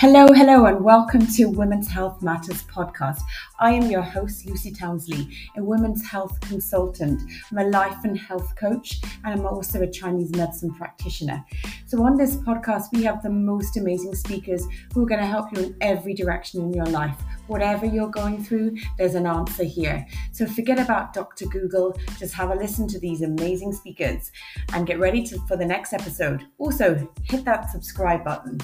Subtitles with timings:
[0.00, 3.20] Hello, hello, and welcome to Women's Health Matters podcast.
[3.58, 7.20] I am your host, Lucy Townsley, a women's health consultant.
[7.50, 11.44] I'm a life and health coach, and I'm also a Chinese medicine practitioner.
[11.86, 14.64] So, on this podcast, we have the most amazing speakers
[14.94, 17.20] who are going to help you in every direction in your life.
[17.48, 20.06] Whatever you're going through, there's an answer here.
[20.30, 21.46] So, forget about Dr.
[21.46, 24.30] Google, just have a listen to these amazing speakers
[24.72, 26.46] and get ready to, for the next episode.
[26.58, 28.60] Also, hit that subscribe button.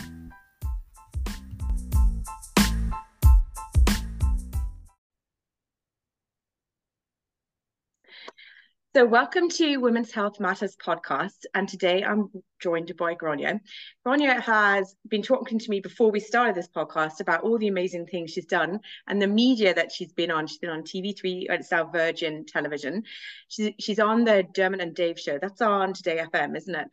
[8.94, 11.46] So, welcome to Women's Health Matters podcast.
[11.52, 12.30] And today I'm
[12.60, 13.58] joined by Grainne.
[14.06, 18.06] Grainne has been talking to me before we started this podcast about all the amazing
[18.06, 20.46] things she's done and the media that she's been on.
[20.46, 23.02] She's been on TV3 at South Virgin Television.
[23.48, 25.40] She's, she's on the Dermot and Dave show.
[25.42, 26.86] That's on Today FM, isn't it?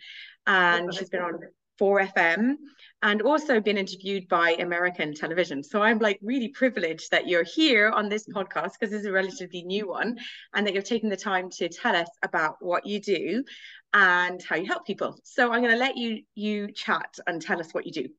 [0.48, 1.40] And she's been on
[1.82, 2.58] 4FM
[3.02, 5.64] and also been interviewed by American television.
[5.64, 9.64] So I'm like really privileged that you're here on this podcast because it's a relatively
[9.64, 10.20] new one
[10.54, 13.44] and that you're taking the time to tell us about what you do
[13.94, 15.20] and how you help people.
[15.24, 18.10] So I'm going to let you you chat and tell us what you do.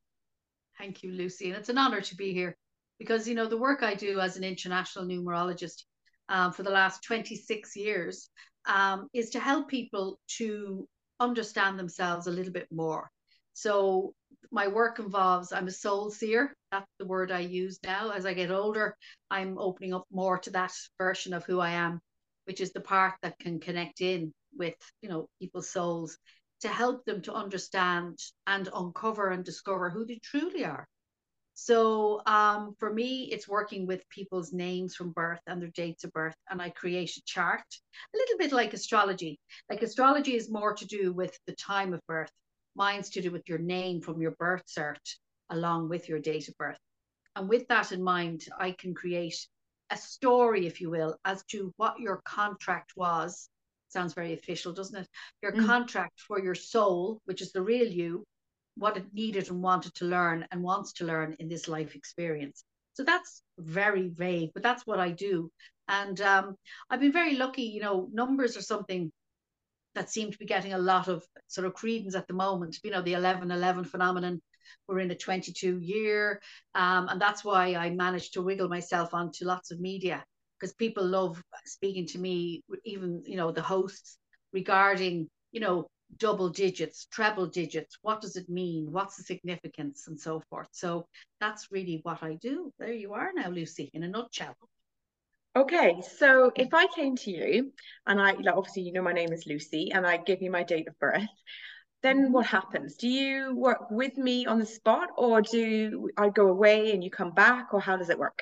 [0.77, 1.47] Thank you, Lucy.
[1.49, 2.57] And it's an honor to be here
[2.99, 5.83] because, you know, the work I do as an international numerologist
[6.27, 8.29] um, for the last 26 years
[8.65, 10.87] um, is to help people to
[11.21, 13.09] understand themselves a little bit more
[13.53, 14.13] so
[14.51, 16.53] my work involves I'm a soul seer.
[16.71, 18.11] That's the word I use now.
[18.11, 18.95] As I get older,
[19.31, 21.99] I'm opening up more to that version of who I am,
[22.45, 26.17] which is the part that can connect in with, you know, people's souls
[26.61, 30.87] to help them to understand and uncover and discover who they truly are.
[31.55, 36.11] So um, for me, it's working with people's names from birth and their dates of
[36.11, 37.61] birth, and I create a chart,
[38.13, 39.39] a little bit like astrology.
[39.69, 42.31] Like astrology is more to do with the time of birth,
[42.75, 45.15] Mine's to do with your name from your birth cert
[45.49, 46.79] along with your date of birth.
[47.35, 49.47] And with that in mind, I can create
[49.89, 53.49] a story, if you will, as to what your contract was.
[53.89, 55.07] Sounds very official, doesn't it?
[55.41, 55.65] Your mm.
[55.65, 58.25] contract for your soul, which is the real you,
[58.75, 62.63] what it needed and wanted to learn and wants to learn in this life experience.
[62.93, 65.51] So that's very vague, but that's what I do.
[65.87, 66.55] And um,
[66.89, 69.11] I've been very lucky, you know, numbers are something
[69.95, 72.79] that seem to be getting a lot of sort of credence at the moment.
[72.83, 74.41] You know, the 11 11 phenomenon.
[74.87, 76.41] We're in a 22 year.
[76.75, 80.23] Um, and that's why I managed to wiggle myself onto lots of media
[80.59, 84.17] because people love speaking to me, even, you know, the hosts
[84.53, 85.87] regarding, you know,
[86.17, 87.97] double digits, treble digits.
[88.01, 88.91] What does it mean?
[88.91, 90.69] What's the significance and so forth?
[90.71, 91.07] So
[91.39, 92.71] that's really what I do.
[92.79, 94.55] There you are now, Lucy, in a nutshell.
[95.55, 97.73] Okay, so if I came to you
[98.07, 100.63] and I, like, obviously, you know, my name is Lucy and I give you my
[100.63, 101.29] date of birth,
[102.01, 102.95] then what happens?
[102.95, 107.11] Do you work with me on the spot or do I go away and you
[107.11, 108.39] come back or how does it work?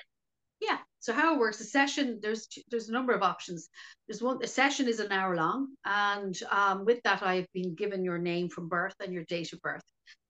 [0.61, 0.77] Yeah.
[0.99, 3.67] So how it works, a session, there's there's a number of options.
[4.07, 5.67] There's one, a session is an hour long.
[5.83, 9.61] And um, with that, I've been given your name from birth and your date of
[9.61, 9.83] birth.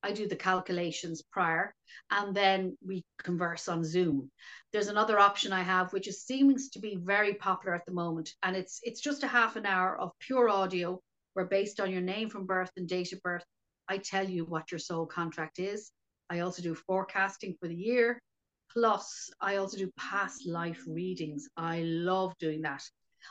[0.04, 1.76] I do the calculations prior
[2.10, 4.32] and then we converse on Zoom.
[4.74, 8.32] There's another option I have, which is seems to be very popular at the moment.
[8.44, 11.00] And it's it's just a half an hour of pure audio
[11.34, 13.46] where based on your name from birth and date of birth,
[13.88, 15.92] I tell you what your soul contract is.
[16.30, 18.22] I also do forecasting for the year.
[18.74, 21.50] Plus, I also do past life readings.
[21.58, 22.84] I love doing that.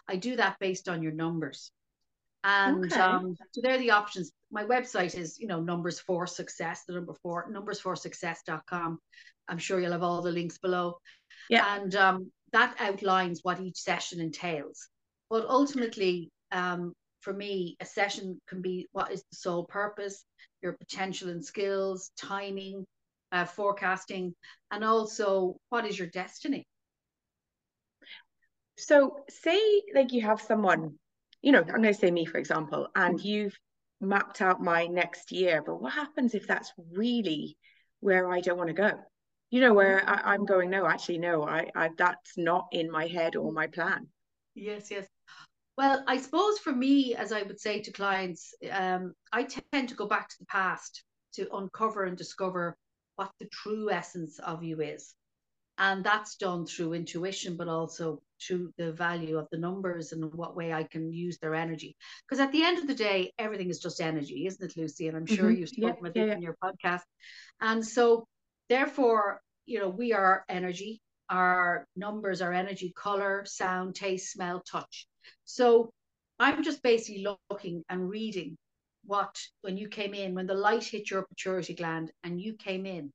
[0.06, 1.72] I do that based on your numbers.
[2.42, 3.00] And okay.
[3.00, 4.32] um, so they're the options.
[4.50, 8.98] My website is, you know, numbers for success, the number four, numbersforsuccess.com.
[9.48, 10.98] I'm sure you'll have all the links below.
[11.48, 11.76] Yeah.
[11.76, 14.88] And um, that outlines what each session entails.
[15.28, 20.24] But ultimately, um, for me, a session can be what is the soul purpose,
[20.62, 22.84] your potential and skills, timing,
[23.32, 24.34] uh, forecasting,
[24.70, 26.66] and also what is your destiny.
[28.78, 29.60] So, say
[29.94, 30.94] like you have someone
[31.42, 33.24] you know, I'm going to say me, for example, and mm.
[33.24, 33.58] you've
[34.00, 37.56] mapped out my next year, but what happens if that's really
[38.00, 38.92] where I don't want to go?
[39.50, 43.06] You know, where I, am going, no, actually, no, I, I that's not in my
[43.06, 44.06] head or my plan.
[44.54, 45.06] Yes, yes.
[45.76, 49.94] Well, I suppose for me, as I would say to clients, um, I tend to
[49.94, 51.02] go back to the past
[51.34, 52.76] to uncover and discover
[53.16, 55.14] what the true essence of you is.
[55.82, 60.54] And that's done through intuition, but also through the value of the numbers and what
[60.54, 61.96] way I can use their energy.
[62.28, 65.08] Because at the end of the day, everything is just energy, isn't it, Lucy?
[65.08, 65.58] And I'm sure mm-hmm.
[65.58, 66.34] you've spoken yeah, with yeah, it yeah.
[66.34, 67.00] in your podcast.
[67.62, 68.26] And so,
[68.68, 71.00] therefore, you know, we are energy.
[71.30, 75.06] Our numbers are energy, color, sound, taste, smell, touch.
[75.46, 75.94] So
[76.38, 78.58] I'm just basically looking and reading
[79.06, 82.84] what, when you came in, when the light hit your pituitary gland and you came
[82.84, 83.12] in,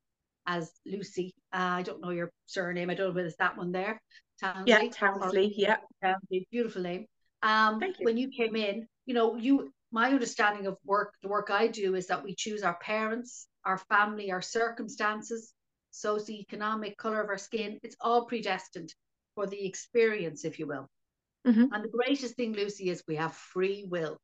[0.47, 1.33] as Lucy.
[1.53, 2.89] Uh, I don't know your surname.
[2.89, 4.01] I don't know whether it's that one there.
[4.39, 4.65] Townsley.
[4.67, 5.53] Yeah, Townsley.
[5.55, 5.77] Yeah.
[6.03, 6.47] Townsley.
[6.51, 7.05] Beautiful name.
[7.43, 8.05] Um, Thank you.
[8.05, 11.95] When you came in, you know, you my understanding of work, the work I do
[11.95, 15.53] is that we choose our parents, our family, our circumstances,
[15.93, 17.79] socioeconomic color of our skin.
[17.81, 18.93] It's all predestined
[19.35, 20.89] for the experience, if you will.
[21.47, 21.73] Mm-hmm.
[21.73, 24.17] And the greatest thing, Lucy, is we have free will.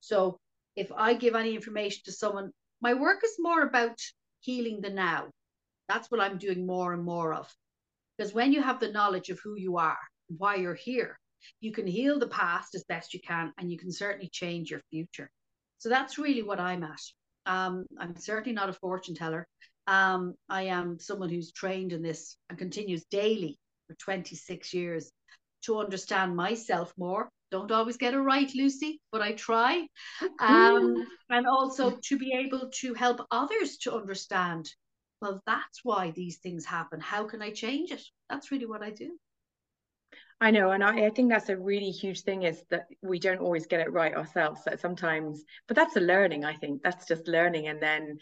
[0.00, 0.38] So
[0.74, 2.50] if I give any information to someone,
[2.80, 3.98] my work is more about
[4.46, 5.26] healing the now.
[5.88, 7.52] That's what I'm doing more and more of.
[8.16, 9.98] Because when you have the knowledge of who you are,
[10.28, 11.18] why you're here,
[11.60, 14.82] you can heal the past as best you can, and you can certainly change your
[14.90, 15.28] future.
[15.78, 17.02] So that's really what I'm at.
[17.44, 19.46] Um, I'm certainly not a fortune teller.
[19.86, 25.12] Um, I am someone who's trained in this and continues daily for 26 years
[25.66, 27.28] to understand myself more.
[27.50, 29.86] Don't always get it right, Lucy, but I try.
[30.40, 34.68] Um, and also to be able to help others to understand
[35.20, 37.00] well, that's why these things happen.
[37.00, 38.02] How can I change it?
[38.28, 39.18] That's really what I do.
[40.40, 43.40] I know, and I, I, think that's a really huge thing is that we don't
[43.40, 44.60] always get it right ourselves.
[44.64, 46.44] That sometimes, but that's a learning.
[46.44, 48.18] I think that's just learning, and then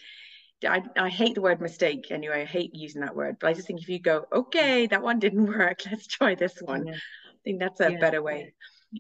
[0.65, 2.43] I, I hate the word mistake anyway.
[2.43, 5.19] I hate using that word, but I just think if you go, okay, that one
[5.19, 6.87] didn't work, let's try this one.
[6.87, 6.95] Yeah.
[6.95, 7.99] I think that's a yeah.
[7.99, 8.55] better way.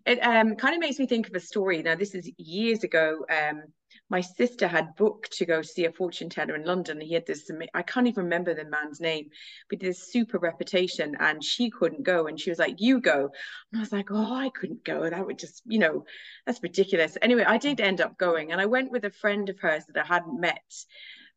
[0.07, 1.83] It um, kind of makes me think of a story.
[1.83, 3.25] Now, this is years ago.
[3.31, 3.63] Um,
[4.11, 7.01] my sister had booked to go see a fortune teller in London.
[7.01, 9.31] He had this, I can't even remember the man's name,
[9.71, 12.27] but this super reputation, and she couldn't go.
[12.27, 13.31] And she was like, You go.
[13.73, 15.09] And I was like, Oh, I couldn't go.
[15.09, 16.05] That would just, you know,
[16.45, 17.17] that's ridiculous.
[17.23, 20.05] Anyway, I did end up going, and I went with a friend of hers that
[20.05, 20.63] I hadn't met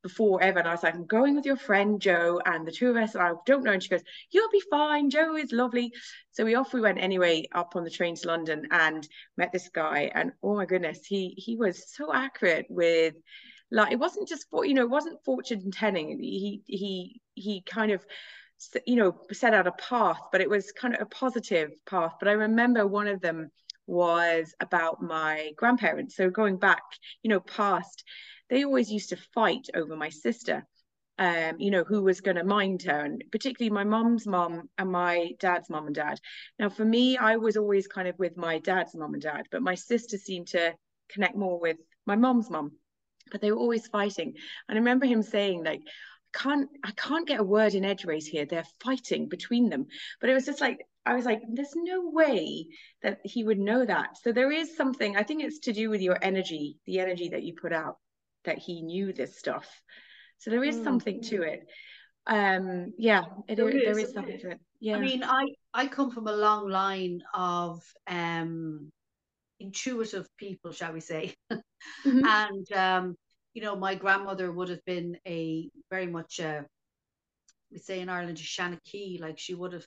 [0.08, 0.60] before ever.
[0.60, 3.14] And I was like, I'm going with your friend Joe, and the two of us,
[3.14, 3.74] and I don't know.
[3.74, 5.10] And she goes, You'll be fine.
[5.10, 5.92] Joe is lovely.
[6.32, 9.70] So we off we went anyway, up on the train to London and met this
[9.70, 10.10] guy.
[10.14, 13.16] And oh my goodness, he he was so accurate with
[13.70, 16.20] like it wasn't just for you know, it wasn't fortune telling.
[16.20, 18.06] He he he kind of
[18.86, 22.14] you know set out a path, but it was kind of a positive path.
[22.18, 23.52] But I remember one of them
[23.88, 26.16] was about my grandparents.
[26.16, 26.84] So going back,
[27.24, 28.04] you know, past
[28.50, 30.66] they always used to fight over my sister.
[31.20, 34.92] Um, you know, who was going to mind her, and particularly my mom's mom and
[34.92, 36.20] my dad's mom and dad.
[36.60, 39.64] Now, for me, I was always kind of with my dad's mom and dad, but
[39.64, 40.76] my sister seemed to
[41.10, 42.74] connect more with my mom's mom.
[43.32, 44.36] But they were always fighting.
[44.70, 45.82] And I remember him saying, like,
[46.36, 48.46] I can't, I can't get a word in edgeways here.
[48.46, 49.88] They're fighting between them.
[50.22, 52.68] But it was just like, I was like, there's no way
[53.02, 54.18] that he would know that.
[54.22, 57.42] So there is something, I think it's to do with your energy, the energy that
[57.42, 57.98] you put out
[58.46, 59.68] that he knew this stuff.
[60.38, 60.84] So there is mm.
[60.84, 61.68] something to it.
[62.28, 63.84] Um, yeah, it, there, is.
[63.84, 64.60] there is something to it.
[64.80, 64.98] Yeah.
[64.98, 68.92] I mean, I I come from a long line of um
[69.60, 72.26] intuitive people, shall we say, mm-hmm.
[72.26, 73.16] and um,
[73.54, 76.66] you know, my grandmother would have been a very much a
[77.72, 79.86] we say in Ireland a Shanachie, like she would have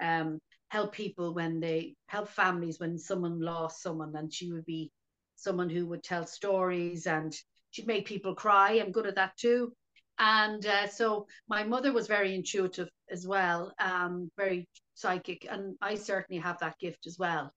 [0.00, 0.38] um
[0.68, 4.90] helped people when they help families when someone lost someone, and she would be
[5.34, 7.34] someone who would tell stories and
[7.70, 8.72] she'd make people cry.
[8.72, 9.72] I'm good at that too.
[10.18, 15.94] And uh, so my mother was very intuitive as well, um, very psychic, and I
[15.94, 17.50] certainly have that gift as well.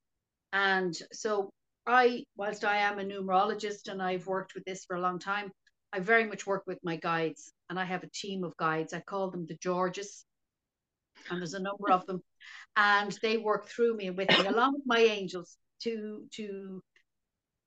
[0.53, 1.49] And so
[1.85, 5.51] I, whilst I am a numerologist and I've worked with this for a long time,
[5.91, 8.93] I very much work with my guides, and I have a team of guides.
[8.93, 10.25] I call them the Georges,
[11.29, 12.21] and there's a number of them,
[12.77, 16.81] and they work through me and with me along with my angels to to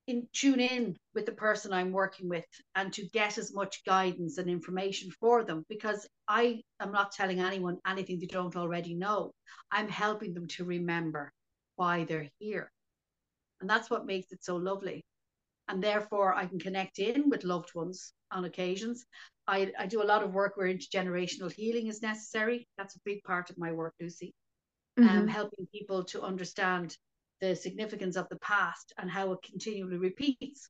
[0.07, 2.45] in tune in with the person I'm working with
[2.75, 7.41] and to get as much guidance and information for them because I am not telling
[7.41, 9.33] anyone anything they don't already know.
[9.71, 11.33] I'm helping them to remember
[11.75, 12.71] why they're here.
[13.59, 15.03] And that's what makes it so lovely.
[15.67, 19.05] And therefore, I can connect in with loved ones on occasions.
[19.47, 22.67] I, I do a lot of work where intergenerational healing is necessary.
[22.77, 24.33] That's a big part of my work, Lucy.
[24.97, 25.09] Mm-hmm.
[25.09, 26.95] Um, helping people to understand
[27.41, 30.69] the significance of the past and how it continually repeats.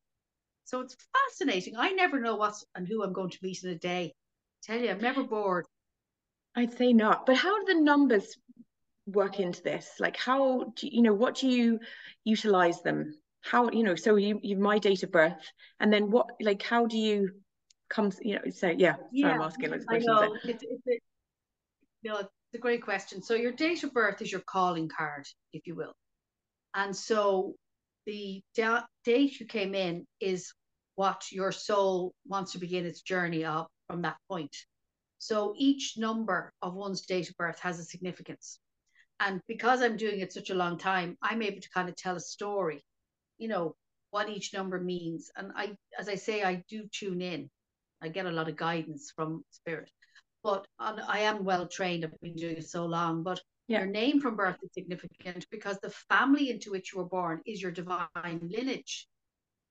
[0.66, 1.76] So it's fascinating.
[1.78, 4.14] I never know what and who I'm going to meet in a day.
[4.14, 5.66] I tell you, I'm never bored.
[6.56, 7.26] I'd say not.
[7.26, 8.36] But how do the numbers
[9.06, 9.92] work into this?
[10.00, 11.80] Like how do you, you know what do you
[12.26, 13.14] utilize them?
[13.42, 16.86] How you know, so you you my date of birth and then what like how
[16.86, 17.30] do you
[17.90, 19.88] come you know so yeah, yeah I'm asking questions.
[19.90, 20.36] I know.
[20.44, 21.00] It's, it's, a,
[22.02, 23.22] you know, it's a great question.
[23.22, 25.94] So your date of birth is your calling card, if you will.
[26.76, 27.56] And so
[28.06, 30.54] the da- date you came in is
[30.96, 34.56] what your soul wants to begin its journey of from that point.
[35.20, 38.60] So each number of one's date of birth has a significance.
[39.20, 42.16] And because I'm doing it such a long time, I'm able to kind of tell
[42.16, 42.84] a story,
[43.38, 43.76] you know,
[44.12, 45.32] what each number means.
[45.36, 47.50] And I, as I say, I do tune in.
[48.02, 49.90] I get a lot of guidance from spirit.
[50.44, 52.06] but I am well trained.
[52.06, 53.24] I've been doing it so long.
[53.24, 53.80] But yeah.
[53.80, 57.62] your name from birth is significant because the family into which you were born is
[57.62, 58.08] your divine
[58.42, 59.08] lineage.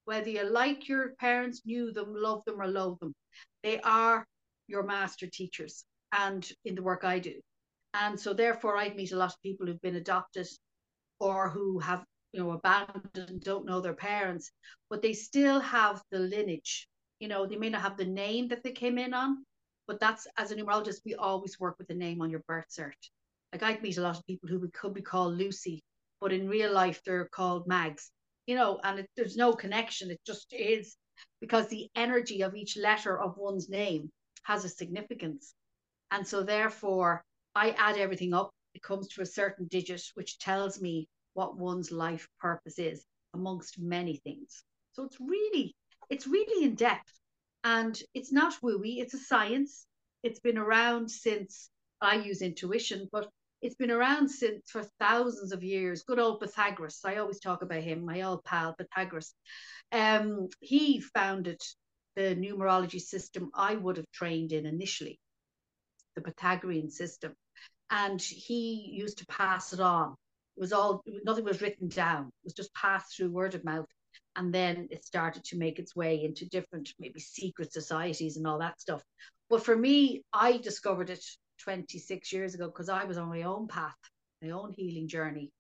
[0.05, 3.15] Whether you like your parents, knew them, love them, or loathe them,
[3.63, 4.27] they are
[4.69, 5.85] your master teachers.
[6.13, 7.35] And in the work I do,
[7.95, 10.47] and so therefore I'd meet a lot of people who've been adopted
[11.19, 14.51] or who have you know abandoned, and don't know their parents,
[14.91, 16.89] but they still have the lineage.
[17.19, 19.45] You know, they may not have the name that they came in on,
[19.87, 22.93] but that's as a numerologist, we always work with the name on your birth cert.
[23.57, 25.83] Like I'd meet a lot of people who could be called Lucy,
[26.21, 28.11] but in real life they're called Mags.
[28.47, 30.11] You know, and it, there's no connection.
[30.11, 30.95] It just is
[31.41, 35.55] because the energy of each letter of one's name has a significance.
[36.11, 38.51] And so therefore I add everything up.
[38.75, 43.81] It comes to a certain digit, which tells me what one's life purpose is amongst
[43.81, 44.65] many things.
[44.93, 45.75] So it's really,
[46.11, 47.11] it's really in depth.
[47.65, 49.87] And it's not wooey, it's a science.
[50.23, 51.71] It's been around since
[52.03, 53.31] I use intuition, but
[53.63, 56.03] it's been around since for thousands of years.
[56.03, 57.01] Good old Pythagoras.
[57.05, 59.35] I always talk about him, my old pal Pythagoras.
[59.93, 61.61] Um, he founded
[62.15, 65.19] the numerology system I would have trained in initially,
[66.15, 67.35] the Pythagorean system.
[67.91, 70.15] And he used to pass it on.
[70.57, 72.27] It was all nothing was written down.
[72.27, 73.87] It was just passed through word of mouth
[74.37, 78.59] and then it started to make its way into different maybe secret societies and all
[78.59, 79.03] that stuff
[79.49, 81.25] but for me i discovered it
[81.59, 83.97] 26 years ago because i was on my own path
[84.43, 85.51] my own healing journey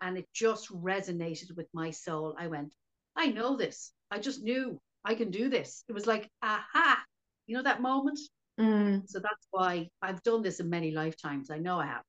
[0.00, 2.34] and it just resonated with my soul.
[2.38, 2.74] I went
[3.16, 3.92] i know this.
[4.10, 5.84] I just knew i can do this.
[5.88, 7.02] It was like aha!
[7.46, 8.18] You know that moment?
[8.60, 9.02] Mm.
[9.08, 11.50] so that's why i've done this in many lifetimes.
[11.50, 12.02] I know i have.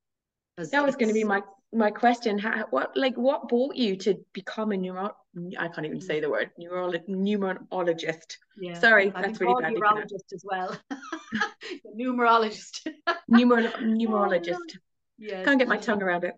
[0.71, 1.41] That was going to be my
[1.73, 5.11] my question how, what like what brought you to become a neuro
[5.59, 8.37] i can't even say the word neurologist numerologist?
[8.57, 10.77] Yeah sorry I've that's really bad neurologist as well.
[11.97, 12.87] Numerologist.
[13.31, 14.77] Numer- numerologist.
[15.17, 16.35] Yeah can't get my tongue around it.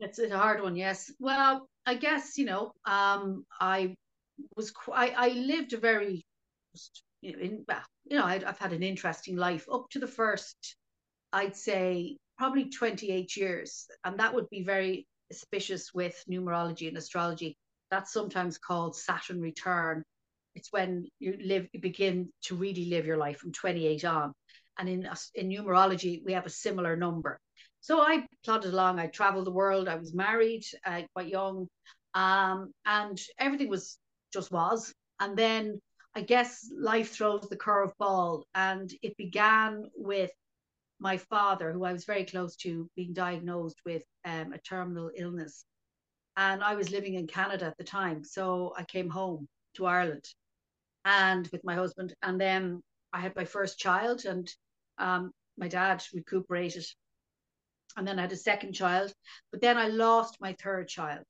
[0.00, 1.12] It's a hard one yes.
[1.18, 3.94] Well i guess you know um i
[4.56, 6.22] was i i lived a very
[7.22, 9.66] you know, in, well, you know I, i've had an interesting life.
[9.72, 10.76] Up to the first
[11.32, 13.86] i'd say probably 28 years.
[14.02, 17.54] And that would be very auspicious with numerology and astrology.
[17.90, 20.02] That's sometimes called Saturn return.
[20.54, 24.32] It's when you live, you begin to really live your life from 28 on.
[24.78, 27.38] And in, in numerology, we have a similar number.
[27.82, 28.98] So I plodded along.
[28.98, 29.86] I traveled the world.
[29.86, 31.68] I was married, uh, quite young,
[32.14, 33.98] um, and everything was
[34.32, 34.94] just was.
[35.20, 35.78] And then
[36.14, 40.30] I guess life throws the curveball, and it began with
[41.00, 45.64] my father, who I was very close to, being diagnosed with um, a terminal illness.
[46.36, 48.22] And I was living in Canada at the time.
[48.22, 50.24] So I came home to Ireland
[51.04, 52.14] and with my husband.
[52.22, 52.82] And then
[53.14, 54.48] I had my first child, and
[54.98, 56.84] um, my dad recuperated.
[57.96, 59.12] And then I had a second child.
[59.50, 61.24] But then I lost my third child.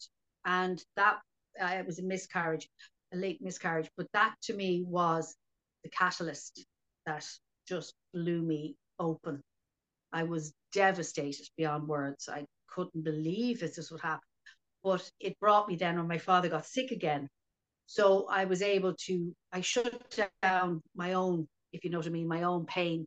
[0.44, 1.18] And that
[1.60, 2.68] uh, was a miscarriage,
[3.14, 3.88] a late miscarriage.
[3.96, 5.36] But that to me was
[5.84, 6.66] the catalyst
[7.06, 7.24] that
[7.68, 9.42] just blew me open
[10.12, 12.28] I was devastated beyond words.
[12.28, 14.20] I couldn't believe this, this would happen.
[14.82, 17.28] But it brought me then when my father got sick again.
[17.86, 22.10] So I was able to, I shut down my own, if you know what I
[22.10, 23.06] mean, my own pain,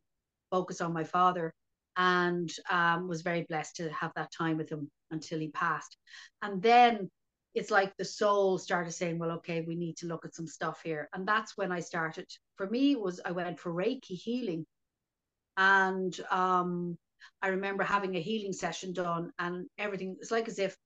[0.50, 1.52] focus on my father,
[1.96, 5.96] and um, was very blessed to have that time with him until he passed.
[6.42, 7.10] And then
[7.54, 10.80] it's like the soul started saying, well, okay, we need to look at some stuff
[10.84, 11.08] here.
[11.14, 12.26] And that's when I started.
[12.56, 14.66] For me, was I went for Reiki healing
[15.56, 16.96] and um,
[17.42, 20.16] I remember having a healing session done, and everything.
[20.20, 20.76] It's like as if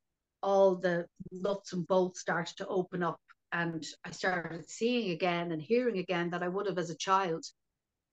[0.43, 3.21] all the nuts and bolts started to open up,
[3.53, 7.45] and I started seeing again and hearing again that I would have as a child.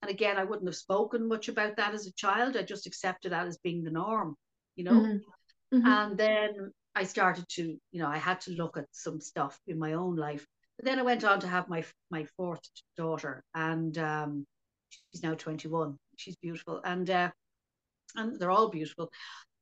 [0.01, 2.55] And again, I wouldn't have spoken much about that as a child.
[2.55, 4.35] I just accepted that as being the norm,
[4.75, 4.91] you know.
[4.91, 5.77] Mm-hmm.
[5.77, 5.87] Mm-hmm.
[5.87, 9.79] And then I started to, you know, I had to look at some stuff in
[9.79, 10.45] my own life.
[10.77, 12.61] But then I went on to have my my fourth
[12.97, 14.45] daughter, and um,
[14.89, 17.29] she's now 21 she's beautiful and uh,
[18.15, 19.11] and they're all beautiful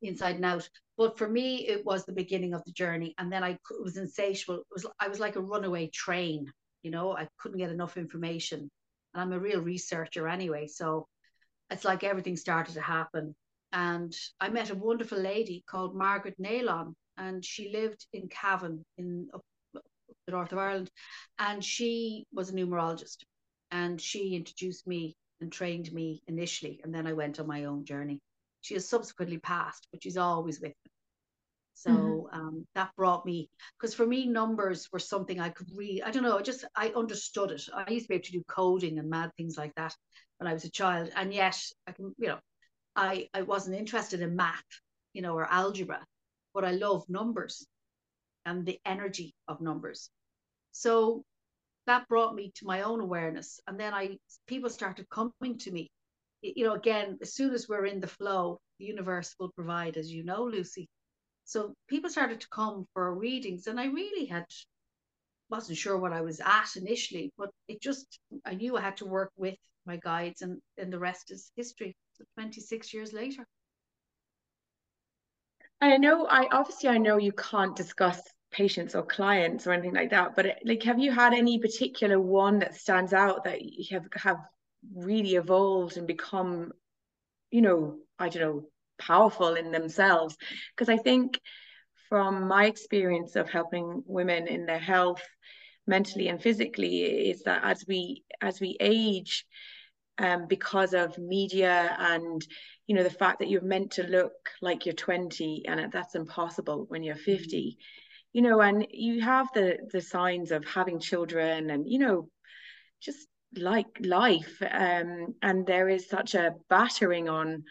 [0.02, 0.68] inside and out.
[0.98, 4.60] But for me it was the beginning of the journey and then i was insatiable.
[4.60, 6.52] It was i was like a runaway train
[6.84, 7.16] you know?
[7.16, 8.70] I couldn't get enough information
[9.14, 11.08] and i'm a real researcher anyway so
[11.70, 13.34] it's like everything started to happen.
[13.72, 19.28] And i met a wonderful lady called margaret naylon and she lived in cavan in
[19.74, 20.92] the north of ireland
[21.40, 23.18] and she was a numerologist
[23.72, 27.86] and she introduced me and trained me initially, and then I went on my own
[27.86, 28.22] journey.
[28.62, 30.92] She has subsequently passed, but she's always with me.
[31.76, 32.40] So mm-hmm.
[32.40, 36.04] um, that brought me because for me numbers were something I could read.
[36.04, 37.64] I don't know, I just I understood it.
[37.74, 39.96] I used to be able to do coding and mad things like that
[40.38, 42.40] when I was a child, and yet I can you know
[42.96, 44.64] I, I wasn't interested in math,
[45.14, 46.06] you know, or algebra,
[46.54, 47.66] but I love numbers
[48.46, 50.10] and the energy of numbers.
[50.72, 51.24] So
[51.88, 53.60] that brought me to my own awareness.
[53.68, 55.92] And then I people started coming to me.
[56.42, 60.12] You know, again, as soon as we're in the flow, the universe will provide, as
[60.12, 60.90] you know, Lucy.
[61.46, 64.46] So people started to come for readings, and I really had
[65.50, 69.06] wasn't sure what I was at initially, but it just I knew I had to
[69.06, 71.96] work with my guides, and and the rest is history.
[72.14, 73.46] So 26 years later.
[75.82, 78.22] and I know I obviously I know you can't discuss
[78.54, 82.60] patients or clients or anything like that, but like have you had any particular one
[82.60, 84.38] that stands out that you have have
[84.96, 86.72] really evolved and become,
[87.52, 88.64] you know, I don't know,
[89.00, 90.38] powerful in themselves?
[90.76, 91.40] Because I think
[92.10, 95.22] from my experience of helping women in their health
[95.88, 99.46] mentally and physically is that as we as we age
[100.20, 102.46] um, because of media and
[102.88, 106.86] you know the fact that you're meant to look like you're 20 and that's impossible
[106.88, 107.78] when you're 50
[108.34, 112.30] you know and you have the the signs of having children and you know
[113.00, 117.64] just like life um, and there is such a battering on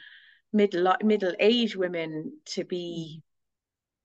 [0.52, 3.20] middle middle age women to be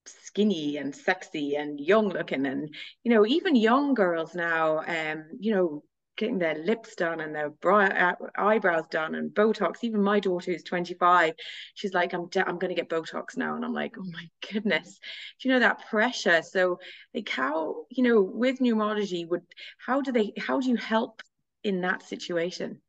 [0.05, 2.73] skinny and sexy and young looking and
[3.03, 5.83] you know even young girls now um you know
[6.17, 9.77] getting their lips done and their uh, eyebrows done and Botox.
[9.81, 11.33] Even my daughter who's 25,
[11.75, 13.55] she's like, I'm de- I'm going to get Botox now.
[13.55, 14.99] And I'm like, oh my goodness,
[15.39, 16.41] do you know that pressure?
[16.41, 16.79] So
[17.13, 19.43] like how, you know, with numerology would,
[19.77, 21.21] how do they, how do you help
[21.63, 22.81] in that situation?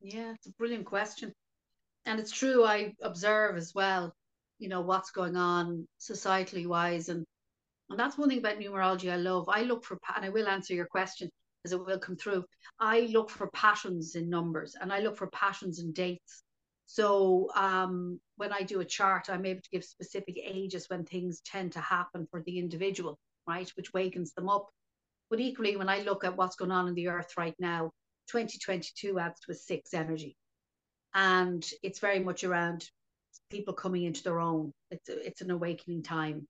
[0.00, 1.32] Yeah, it's a brilliant question.
[2.06, 4.14] And it's true, I observe as well,
[4.58, 7.08] you know, what's going on societally wise.
[7.08, 7.24] And,
[7.90, 9.48] and that's one thing about numerology I love.
[9.48, 11.28] I look for, and I will answer your question
[11.64, 12.44] as it will come through.
[12.80, 16.42] I look for patterns in numbers and I look for patterns in dates.
[16.86, 21.42] So um, when I do a chart, I'm able to give specific ages when things
[21.44, 24.68] tend to happen for the individual, right, which wakens them up.
[25.28, 27.90] But equally, when I look at what's going on in the earth right now,
[28.28, 30.36] 2022 adds to a six energy.
[31.14, 32.88] And it's very much around
[33.50, 34.72] people coming into their own.
[34.90, 36.46] It's, it's an awakening time.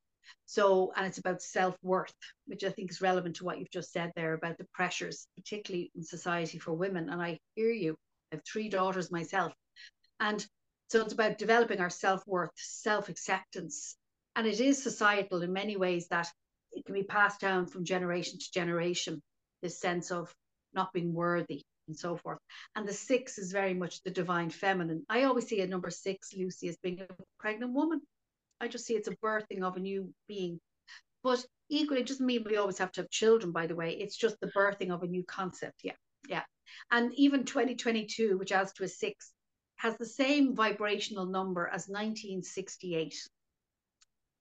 [0.47, 2.13] So, and it's about self worth,
[2.47, 5.91] which I think is relevant to what you've just said there about the pressures, particularly
[5.95, 7.09] in society for women.
[7.09, 7.97] And I hear you.
[8.33, 9.53] I have three daughters myself.
[10.21, 10.45] And
[10.89, 13.97] so it's about developing our self worth, self acceptance.
[14.37, 16.29] And it is societal in many ways that
[16.73, 19.23] it can be passed down from generation to generation,
[19.63, 20.35] this sense of
[20.75, 22.39] not being worthy and so forth.
[22.77, 25.05] And the six is very much the divine feminine.
[25.09, 27.07] I always see a number six, Lucy, as being a
[27.39, 28.01] pregnant woman.
[28.61, 30.61] I just see it's a birthing of a new being.
[31.23, 33.93] But equally, it doesn't mean we always have to have children, by the way.
[33.93, 35.81] It's just the birthing of a new concept.
[35.83, 35.95] Yeah.
[36.29, 36.43] Yeah.
[36.91, 39.33] And even 2022, which adds to a six,
[39.77, 43.15] has the same vibrational number as 1968.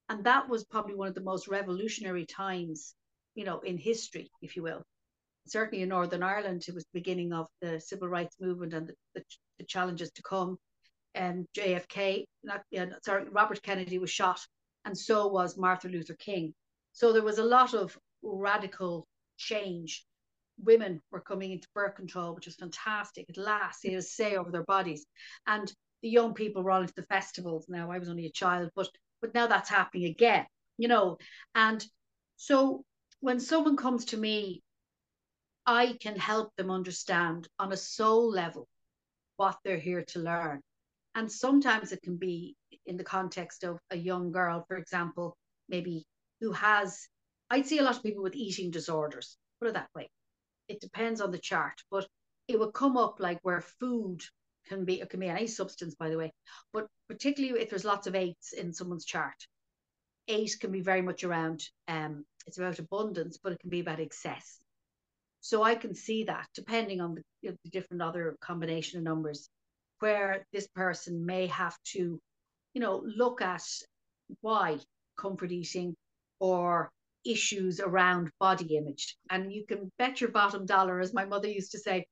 [0.10, 2.96] And that was probably one of the most revolutionary times,
[3.36, 4.84] you know, in history, if you will.
[5.48, 8.94] Certainly in Northern Ireland, it was the beginning of the civil rights movement and the,
[9.16, 9.24] the,
[9.60, 10.58] the challenges to come
[11.18, 12.62] um, JFK, not,
[13.04, 14.40] sorry, Robert Kennedy was shot,
[14.86, 16.54] and so was Martin Luther King.
[16.94, 20.06] So there was a lot of radical change.
[20.60, 23.26] Women were coming into birth control, which was fantastic.
[23.30, 25.06] At last, they had a say over their bodies,
[25.46, 27.66] and the young people were all into the festivals.
[27.68, 28.90] Now I was only a child, but
[29.22, 30.46] but now that's happening again,
[30.78, 31.18] you know.
[31.56, 31.84] And
[32.38, 32.84] so
[33.20, 34.62] when someone comes to me,
[35.66, 38.68] I can help them understand on a soul level
[39.36, 40.62] what they're here to learn
[41.18, 45.36] and sometimes it can be in the context of a young girl, for example,
[45.68, 46.06] maybe
[46.42, 47.08] who has,
[47.50, 50.12] I'd see a lot of people with eating disorders, put it that way.
[50.68, 52.06] It depends on the chart, but
[52.48, 54.22] it will come up like where food
[54.68, 56.32] can be, it can be any substance, by the way,
[56.72, 59.48] but particularly if there's lots of eights in someone's chart.
[60.28, 64.00] Eight can be very much around, um, it's about abundance, but it can be about
[64.00, 64.60] excess.
[65.42, 69.50] So I can see that depending on the, the different other combination of numbers
[70.00, 72.20] where this person may have to,
[72.74, 73.64] you know, look at
[74.42, 74.78] why
[75.18, 75.96] comfort eating
[76.40, 76.92] or
[77.26, 79.18] issues around body image.
[79.30, 82.06] And you can bet your bottom dollar, as my mother used to say,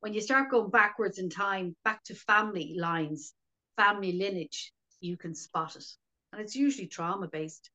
[0.00, 3.34] when you start going backwards in time, back to family lines,
[3.76, 5.84] family lineage, you can spot it.
[6.32, 7.70] And it's usually trauma based.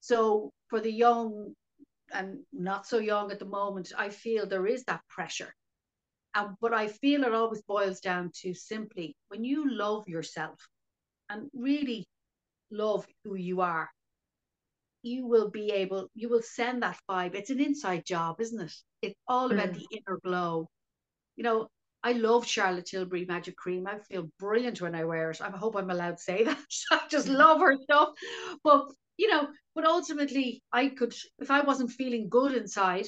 [0.00, 1.54] So for the young
[2.12, 5.54] and not so young at the moment, I feel there is that pressure
[6.34, 10.58] and, but I feel it always boils down to simply when you love yourself
[11.28, 12.06] and really
[12.70, 13.88] love who you are,
[15.02, 17.34] you will be able, you will send that vibe.
[17.34, 18.72] It's an inside job, isn't it?
[19.02, 19.74] It's all about mm.
[19.74, 20.68] the inner glow.
[21.36, 21.68] You know,
[22.02, 23.86] I love Charlotte Tilbury Magic Cream.
[23.86, 25.40] I feel brilliant when I wear it.
[25.40, 26.58] I hope I'm allowed to say that.
[26.90, 27.36] I just mm.
[27.36, 28.10] love her stuff.
[28.62, 33.06] But you know, but ultimately, I could, if I wasn't feeling good inside,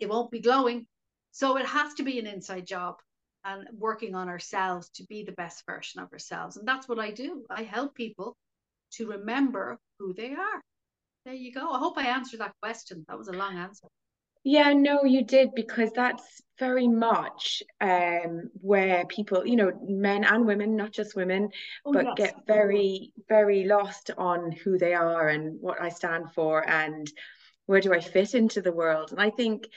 [0.00, 0.86] it won't be glowing.
[1.32, 2.96] So it has to be an inside job
[3.44, 6.56] and working on ourselves to be the best version of ourselves.
[6.56, 7.44] And that's what I do.
[7.50, 8.36] I help people
[8.92, 10.60] to remember who they are.
[11.24, 11.72] There you go.
[11.72, 13.04] I hope I answered that question.
[13.08, 13.88] That was a long answer.
[14.44, 20.44] Yeah, no, you did because that's very much um, where people, you know, men and
[20.44, 21.50] women, not just women,
[21.84, 22.14] oh, but yes.
[22.16, 27.10] get very, very lost on who they are and what I stand for and
[27.66, 29.12] where do I fit into the world.
[29.12, 29.68] And I think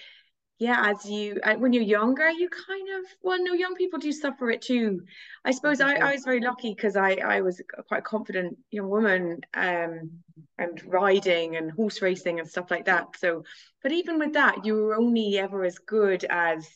[0.58, 4.12] yeah as you uh, when you're younger you kind of well no young people do
[4.12, 5.02] suffer it too.
[5.44, 8.90] I suppose i, I was very lucky because i i was quite a confident young
[8.90, 10.12] woman um
[10.58, 13.44] and riding and horse racing and stuff like that so
[13.84, 16.68] but even with that you were only ever as good as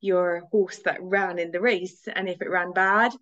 [0.00, 3.12] your horse that ran in the race and if it ran bad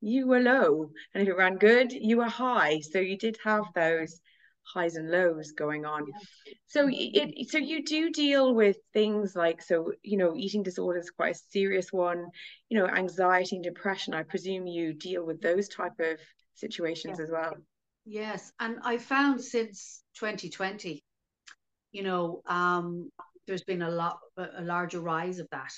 [0.00, 3.64] you were low and if it ran good you were high so you did have
[3.74, 4.20] those
[4.64, 6.06] highs and lows going on.
[6.66, 11.10] So it so you do deal with things like so you know eating disorder is
[11.10, 12.26] quite a serious one.
[12.68, 14.14] You know anxiety and depression.
[14.14, 16.18] I presume you deal with those type of
[16.54, 17.54] situations as well.
[18.04, 21.04] Yes, and I found since 2020,
[21.92, 23.10] you know, um,
[23.46, 25.72] there's been a lot a larger rise of that.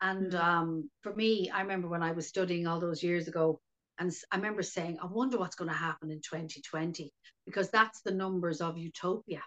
[0.00, 0.44] And mm-hmm.
[0.44, 3.60] um, for me, I remember when I was studying all those years ago,
[3.98, 7.12] and I remember saying, I wonder what's going to happen in 2020
[7.46, 9.42] because that's the numbers of utopia.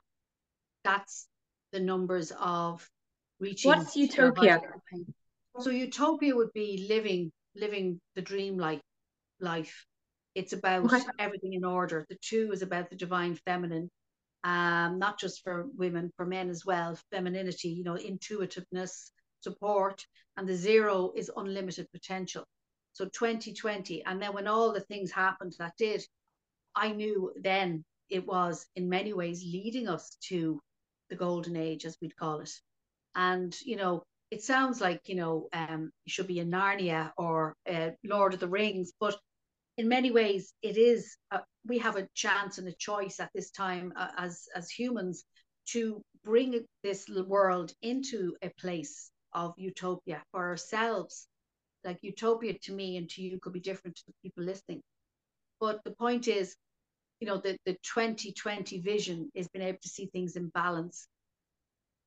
[0.83, 1.27] That's
[1.71, 2.87] the numbers of
[3.39, 3.69] reaching.
[3.69, 4.61] What's utopia?
[5.59, 8.81] So utopia would be living living the dream like
[9.39, 9.85] life.
[10.35, 11.03] It's about okay.
[11.19, 12.05] everything in order.
[12.09, 13.89] The two is about the divine feminine,
[14.43, 16.97] um, not just for women, for men as well.
[17.11, 20.05] Femininity, you know, intuitiveness, support,
[20.37, 22.45] and the zero is unlimited potential.
[22.97, 26.03] So 2020, and then when all the things happened that did,
[26.75, 30.59] I knew then it was in many ways leading us to
[31.11, 32.49] the golden age, as we'd call it.
[33.13, 37.55] And, you know, it sounds like, you know, um, it should be a Narnia or
[37.71, 39.15] uh, Lord of the Rings, but
[39.77, 43.51] in many ways it is, uh, we have a chance and a choice at this
[43.51, 45.23] time uh, as, as humans
[45.67, 51.27] to bring this world into a place of utopia for ourselves.
[51.87, 54.81] Like utopia to me and to you could be different to the people listening.
[55.61, 56.53] But the point is,
[57.21, 61.07] you know, the, the 2020 vision is being able to see things in balance.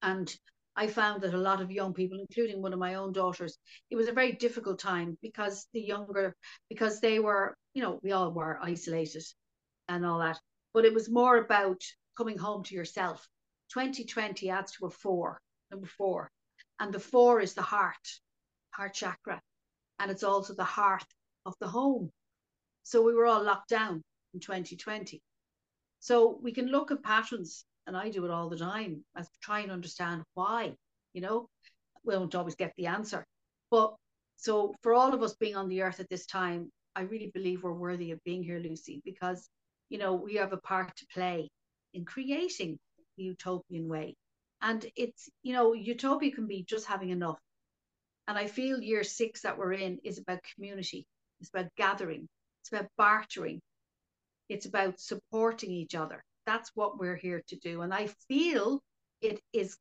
[0.02, 0.30] And
[0.76, 3.56] I found that a lot of young people, including one of my own daughters,
[3.90, 6.36] it was a very difficult time because the younger,
[6.68, 9.24] because they were, you know, we all were isolated
[9.88, 10.38] and all that.
[10.74, 11.80] But it was more about
[12.18, 13.26] coming home to yourself.
[13.72, 15.40] 2020 adds to a four,
[15.70, 16.30] number four.
[16.78, 18.06] And the four is the heart,
[18.72, 19.40] heart chakra.
[20.00, 21.06] And it's also the hearth
[21.46, 22.10] of the home.
[22.82, 24.02] So we were all locked down
[24.34, 25.20] in 2020.
[26.00, 29.60] So we can look at patterns, and I do it all the time, as try
[29.60, 30.74] and understand why,
[31.12, 31.48] you know,
[32.02, 33.24] we don't always get the answer.
[33.70, 33.94] But
[34.36, 37.62] so for all of us being on the earth at this time, I really believe
[37.62, 39.48] we're worthy of being here, Lucy, because,
[39.90, 41.50] you know, we have a part to play
[41.92, 42.78] in creating
[43.18, 44.16] the utopian way.
[44.62, 47.38] And it's, you know, utopia can be just having enough.
[48.30, 51.04] And I feel year six that we're in is about community,
[51.40, 52.28] it's about gathering,
[52.62, 53.60] it's about bartering,
[54.48, 56.22] it's about supporting each other.
[56.46, 57.80] That's what we're here to do.
[57.80, 58.84] And I feel
[59.20, 59.76] it is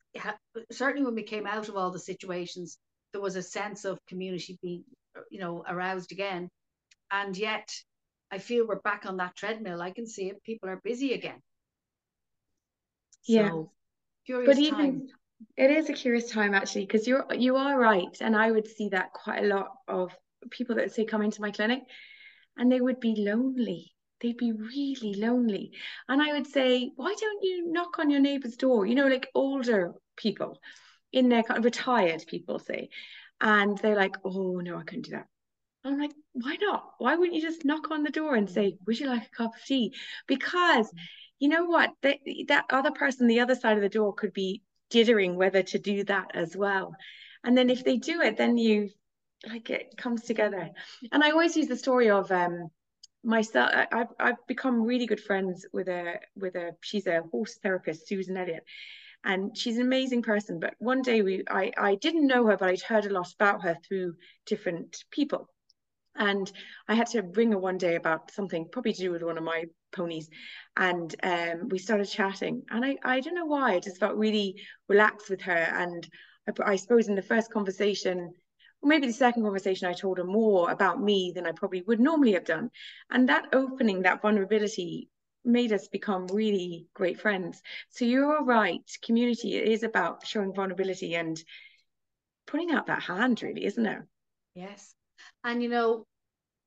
[0.71, 2.79] certainly when we came out of all the situations,
[3.13, 4.83] there was a sense of community being,
[5.29, 6.49] you know, aroused again.
[7.11, 7.69] And yet
[8.31, 9.79] I feel we're back on that treadmill.
[9.79, 10.43] I can see it.
[10.43, 11.39] People are busy again.
[13.27, 13.49] Yeah.
[13.49, 13.71] So,
[14.27, 15.07] but even time.
[15.57, 18.17] It is a curious time actually, because you're you are right.
[18.21, 20.15] And I would see that quite a lot of
[20.49, 21.81] people that say come into my clinic
[22.57, 25.71] and they would be lonely they'd be really lonely.
[26.07, 28.85] And I would say, why don't you knock on your neighbor's door?
[28.85, 30.59] You know, like older people
[31.11, 32.89] in their kind of retired people say.
[33.41, 35.27] And they're like, oh no, I couldn't do that.
[35.85, 36.91] I'm like, why not?
[36.97, 39.55] Why wouldn't you just knock on the door and say, would you like a cup
[39.55, 39.93] of tea?
[40.27, 40.91] Because
[41.39, 41.91] you know what?
[42.01, 42.17] That,
[42.49, 46.03] that other person, the other side of the door could be jittering whether to do
[46.05, 46.95] that as well.
[47.43, 48.89] And then if they do it, then you
[49.47, 50.69] like it comes together.
[51.11, 52.69] And I always use the story of um
[53.23, 58.07] myself I've, I've become really good friends with a with a she's a horse therapist
[58.07, 58.63] susan elliott
[59.23, 62.69] and she's an amazing person but one day we I, I didn't know her but
[62.69, 65.49] i'd heard a lot about her through different people
[66.15, 66.49] and
[66.87, 69.43] i had to ring her one day about something probably to do with one of
[69.43, 70.29] my ponies
[70.77, 74.55] and um, we started chatting and I, I don't know why i just felt really
[74.87, 76.07] relaxed with her and
[76.47, 78.33] I, I suppose in the first conversation
[78.81, 82.33] maybe the second conversation I told her more about me than I probably would normally
[82.33, 82.71] have done.
[83.09, 85.09] And that opening, that vulnerability
[85.43, 87.61] made us become really great friends.
[87.89, 88.81] So you're right.
[89.03, 91.41] Community is about showing vulnerability and
[92.47, 93.99] putting out that hand, really, isn't it?
[94.55, 94.93] Yes.
[95.43, 96.05] And you know,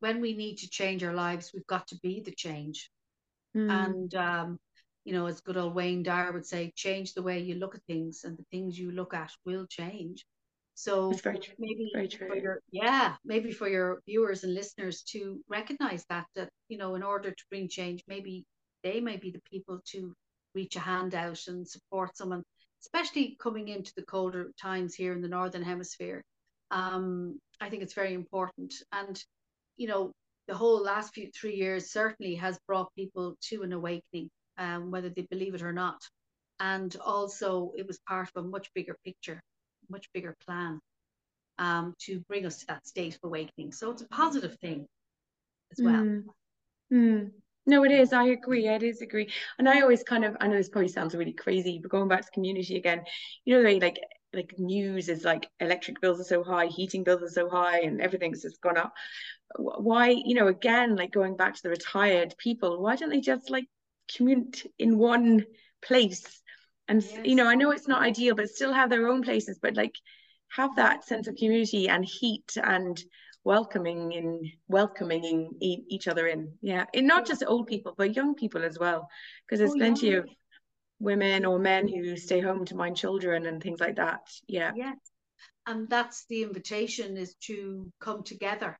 [0.00, 2.90] when we need to change our lives, we've got to be the change.
[3.57, 3.71] Mm.
[3.71, 4.59] And um,
[5.05, 7.83] you know, as good old Wayne Dyer would say, change the way you look at
[7.85, 10.25] things, and the things you look at will change.
[10.75, 11.12] So
[11.59, 16.79] maybe for your yeah, maybe for your viewers and listeners to recognize that that you
[16.79, 18.45] know, in order to bring change, maybe
[18.83, 20.15] they may be the people to
[20.55, 22.43] reach a hand out and support someone,
[22.81, 26.23] especially coming into the colder times here in the northern hemisphere.
[26.71, 29.23] Um, I think it's very important, and
[29.77, 30.12] you know,
[30.48, 35.09] the whole last few three years certainly has brought people to an awakening, um, whether
[35.09, 36.00] they believe it or not.
[36.61, 39.40] And also, it was part of a much bigger picture,
[39.88, 40.81] much bigger plan
[41.59, 43.72] um, to bring us to that state of awakening.
[43.72, 44.87] So it's a positive thing
[45.72, 46.02] as well.
[46.02, 46.24] Mm.
[46.92, 47.31] Mm.
[47.66, 48.12] No, it is.
[48.12, 48.68] I agree.
[48.68, 49.31] I disagree.
[49.59, 52.22] And I always kind of, I know this probably sounds really crazy, but going back
[52.22, 53.02] to community again,
[53.44, 53.98] you know, the way like
[54.35, 58.00] like news is like electric bills are so high, heating bills are so high, and
[58.00, 58.92] everything's just gone up.
[59.57, 63.51] Why, you know, again, like going back to the retired people, why don't they just
[63.51, 63.67] like
[64.17, 65.45] commute in one
[65.85, 66.41] place?
[66.88, 67.21] And yes.
[67.25, 69.95] you know, I know it's not ideal, but still have their own places, but like
[70.53, 73.03] have that sense of community and heat and
[73.45, 78.35] welcoming and welcoming in each other in yeah and not just old people but young
[78.35, 79.09] people as well
[79.45, 80.19] because there's oh, plenty yeah.
[80.19, 80.29] of
[81.01, 84.97] women or men who stay home to mind children and things like that yeah yes
[85.67, 88.79] and that's the invitation is to come together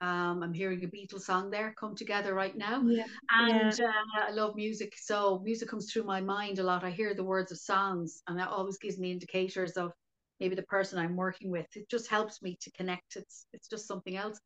[0.00, 3.86] um, I'm hearing a Beatles song there, "Come Together" right now, yeah, and yeah.
[4.18, 4.94] Uh, I love music.
[4.96, 6.84] So music comes through my mind a lot.
[6.84, 9.92] I hear the words of songs, and that always gives me indicators of
[10.40, 11.66] maybe the person I'm working with.
[11.76, 13.16] It just helps me to connect.
[13.16, 14.38] It's it's just something else.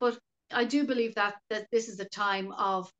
[0.00, 0.18] But
[0.52, 2.90] I do believe that that this is a time of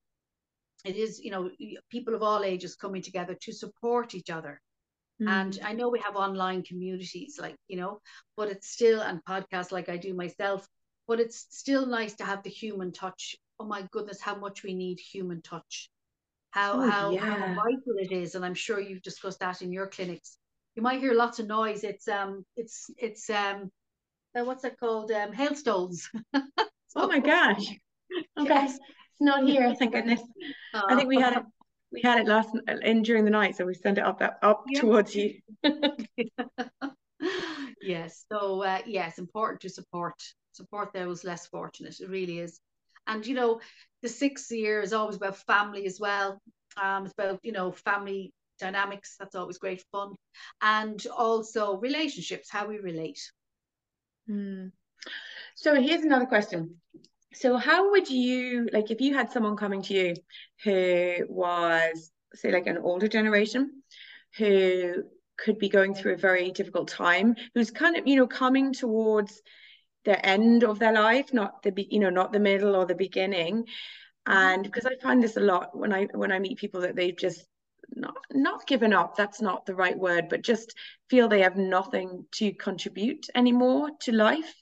[0.84, 1.50] it is, you know,
[1.90, 4.60] people of all ages coming together to support each other.
[5.26, 8.00] And I know we have online communities like, you know,
[8.36, 10.66] but it's still and podcasts like I do myself,
[11.10, 13.36] but it's still nice to have the human touch.
[13.58, 15.90] Oh my goodness, how much we need human touch.
[16.52, 17.20] How oh, how, yeah.
[17.20, 18.36] how vital it is.
[18.36, 20.38] And I'm sure you've discussed that in your clinics
[20.74, 21.84] you might hear lots of noise.
[21.84, 23.70] It's um, it's it's um,
[24.34, 25.10] uh, what's it called?
[25.10, 26.08] Um, hailstones.
[26.34, 26.42] so,
[26.96, 27.66] oh my gosh!
[28.40, 28.72] Okay, yes.
[28.72, 29.72] it's not here.
[29.76, 30.20] Thank goodness.
[30.74, 31.44] Uh, I think we had it.
[31.92, 32.48] We had it last
[32.82, 34.80] in during the night, so we sent it up that up yeah.
[34.80, 35.34] towards you.
[37.80, 38.24] yes.
[38.32, 40.20] So uh, it's important to support
[40.52, 42.00] support those less fortunate.
[42.00, 42.60] It really is.
[43.06, 43.60] And you know,
[44.02, 46.40] the sixth year is always about family as well.
[46.80, 49.16] Um, it's about you know family dynamics.
[49.18, 50.14] That's always great fun.
[50.60, 53.20] And also relationships, how we relate.
[54.28, 54.72] Mm.
[55.54, 56.76] So here's another question.
[57.32, 60.14] So how would you like if you had someone coming to you
[60.64, 63.82] who was say like an older generation
[64.36, 65.04] who
[65.36, 69.40] could be going through a very difficult time, who's kind of, you know, coming towards
[70.04, 73.66] the end of their life, not the you know, not the middle or the beginning.
[74.26, 74.64] And mm.
[74.64, 77.44] because I find this a lot when I when I meet people that they've just
[77.94, 80.74] not not given up that's not the right word but just
[81.08, 84.54] feel they have nothing to contribute anymore to life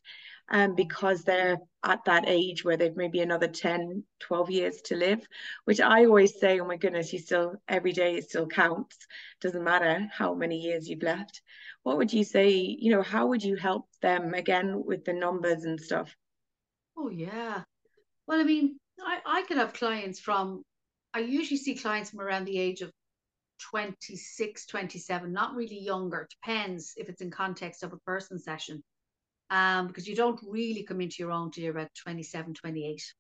[0.50, 5.24] um, because they're at that age where they've maybe another 10 12 years to live
[5.64, 8.96] which i always say oh my goodness you still every day it still counts
[9.40, 11.40] doesn't matter how many years you've left
[11.84, 15.64] what would you say you know how would you help them again with the numbers
[15.64, 16.14] and stuff
[16.96, 17.62] oh yeah
[18.26, 20.62] well i mean i, I could have clients from
[21.14, 22.92] I usually see clients from around the age of
[23.70, 26.28] 26, 27, not really younger.
[26.30, 28.82] Depends if it's in context of a person session.
[29.50, 33.14] Um, because you don't really come into your own till you're about 27, 28.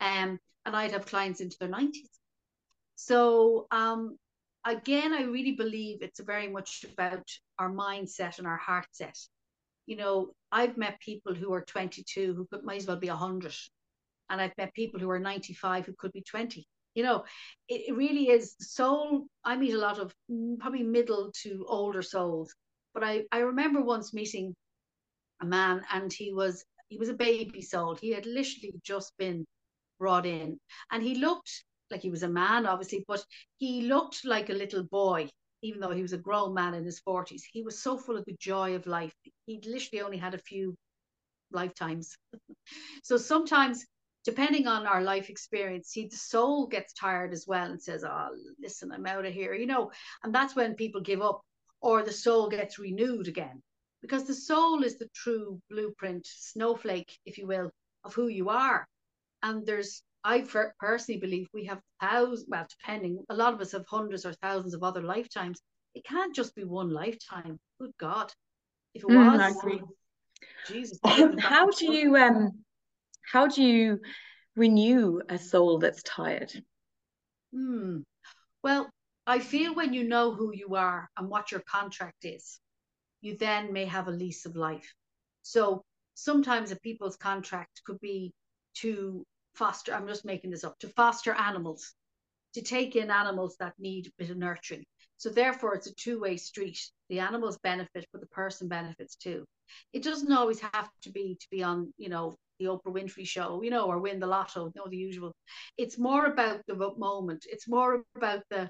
[0.00, 2.10] Um, and I'd have clients into their 90s.
[2.96, 4.18] So um,
[4.66, 7.24] again, I really believe it's very much about
[7.58, 9.16] our mindset and our heart set.
[9.86, 13.54] You know, I've met people who are 22 who could might as well be 100.
[14.30, 17.24] And I've met people who are 95 who could be 20 you know
[17.68, 22.02] it, it really is soul i meet a lot of mm, probably middle to older
[22.02, 22.54] souls
[22.94, 24.54] but i i remember once meeting
[25.42, 29.46] a man and he was he was a baby soul he had literally just been
[29.98, 30.58] brought in.
[30.90, 33.24] And he looked like he was a man obviously but
[33.58, 35.28] he looked like a little boy
[35.62, 38.24] even though he was a grown man in his 40s he was so full of
[38.24, 39.14] the joy of life.
[39.46, 40.76] He literally only had a few
[41.50, 42.16] lifetimes.
[43.04, 43.84] So sometimes
[44.24, 48.28] depending on our life experience, see the soul gets tired as well and says, "Oh,
[48.60, 49.90] listen, I'm out of here," you know,
[50.22, 51.40] and that's when people give up,
[51.80, 53.62] or the soul gets renewed again.
[54.02, 57.70] Because the soul is the true blueprint, snowflake, if you will,
[58.04, 58.86] of who you are.
[59.42, 60.40] And there's, I
[60.78, 64.74] personally believe we have thousands, well, depending, a lot of us have hundreds or thousands
[64.74, 65.60] of other lifetimes.
[65.94, 67.58] It can't just be one lifetime.
[67.80, 68.32] Good God.
[68.94, 69.80] If it mm, was, I agree.
[70.66, 70.98] Jesus.
[71.38, 72.52] how do you um
[73.30, 74.00] how do you
[74.56, 76.52] renew a soul that's tired?
[77.52, 78.00] Hmm.
[78.62, 78.90] Well,
[79.26, 82.60] I feel when you know who you are and what your contract is,
[83.22, 84.94] you then may have a lease of life.
[85.42, 85.82] So
[86.14, 88.32] sometimes a people's contract could be
[88.74, 91.94] to foster, I'm just making this up, to foster animals,
[92.54, 94.84] to take in animals that need a bit of nurturing.
[95.16, 96.78] So therefore, it's a two-way street.
[97.08, 99.44] The animals benefit, but the person benefits too.
[99.92, 103.62] It doesn't always have to be to be on, you know, the Oprah Winfrey show,
[103.62, 105.32] you know, or win the lotto, you know, the usual.
[105.78, 107.46] It's more about the moment.
[107.48, 108.68] It's more about the,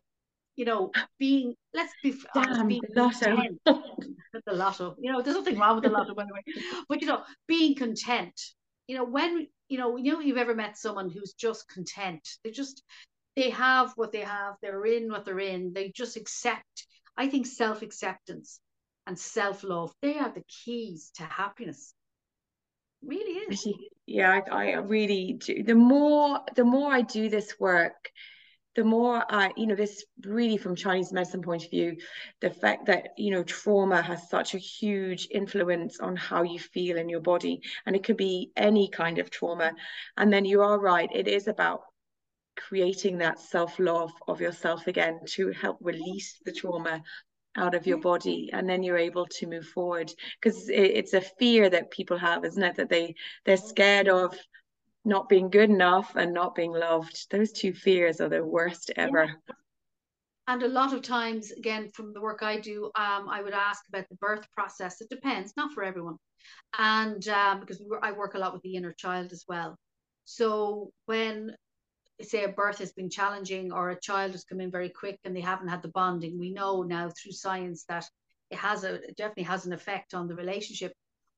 [0.57, 3.37] you know, being, let's be honest, Damn, being the lotto.
[4.47, 4.97] the lotto.
[4.99, 6.43] You know, there's nothing wrong with the lotto, by the way.
[6.89, 8.41] But, you know, being content.
[8.87, 12.27] You know, when, you know, you know, you've ever met someone who's just content.
[12.45, 12.83] They just,
[13.37, 14.55] they have what they have.
[14.61, 15.73] They're in what they're in.
[15.73, 16.87] They just accept.
[17.17, 18.61] I think self acceptance
[19.07, 21.95] and self love, they are the keys to happiness
[23.05, 23.67] really is
[24.07, 28.11] yeah I, I really do the more the more i do this work
[28.75, 31.97] the more I, you know, this really from Chinese medicine point of view,
[32.41, 36.97] the fact that, you know, trauma has such a huge influence on how you feel
[36.97, 37.61] in your body.
[37.85, 39.73] And it could be any kind of trauma.
[40.17, 41.83] And then you are right, it is about
[42.57, 47.03] creating that self-love of yourself again to help release the trauma
[47.57, 48.09] out of your mm-hmm.
[48.09, 52.45] body and then you're able to move forward because it's a fear that people have
[52.45, 54.35] isn't it that they they're scared of
[55.05, 57.27] not being good enough and not being loved.
[57.31, 59.25] Those two fears are the worst ever.
[59.25, 59.55] Yeah.
[60.49, 63.83] and a lot of times again from the work i do um, i would ask
[63.89, 65.01] about the birth process.
[65.01, 66.17] It depends not for everyone.
[66.79, 69.77] And um, because i work a lot with the inner child as well.
[70.25, 71.55] So when
[72.21, 75.35] say a birth has been challenging or a child has come in very quick and
[75.35, 78.05] they haven't had the bonding, we know now through science that
[78.51, 80.93] it has a it definitely has an effect on the relationship,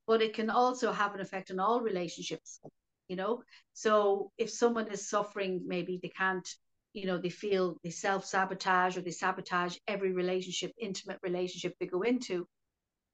[0.06, 2.60] but it can also have an effect on all relationships,
[3.08, 3.42] you know.
[3.72, 6.48] So if someone is suffering, maybe they can't,
[6.92, 12.02] you know, they feel they self-sabotage or they sabotage every relationship, intimate relationship they go
[12.02, 12.46] into.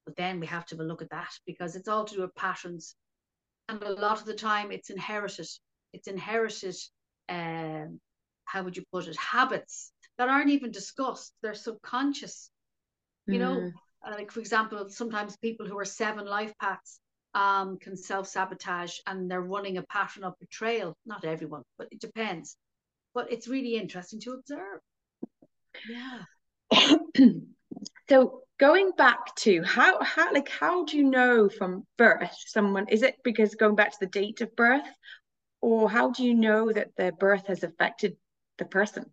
[0.06, 2.22] But then we have to have a look at that because it's all to do
[2.22, 2.94] with patterns.
[3.68, 5.46] And a lot of the time it's inherited.
[5.92, 6.76] It's inherited
[7.28, 8.00] um,
[8.44, 11.32] how would you put it, habits that aren't even discussed.
[11.42, 12.50] They're subconscious.
[13.26, 13.38] You mm.
[13.38, 13.70] know,
[14.04, 16.98] like for example, sometimes people who are seven life paths
[17.34, 20.96] um, can self sabotage and they're running a pattern of betrayal.
[21.06, 22.56] Not everyone, but it depends.
[23.14, 24.80] But it's really interesting to observe.
[25.88, 26.22] Yeah.
[28.08, 33.02] so going back to how how like how do you know from birth someone is
[33.02, 34.86] it because going back to the date of birth
[35.60, 38.16] or how do you know that the birth has affected
[38.58, 39.04] the person?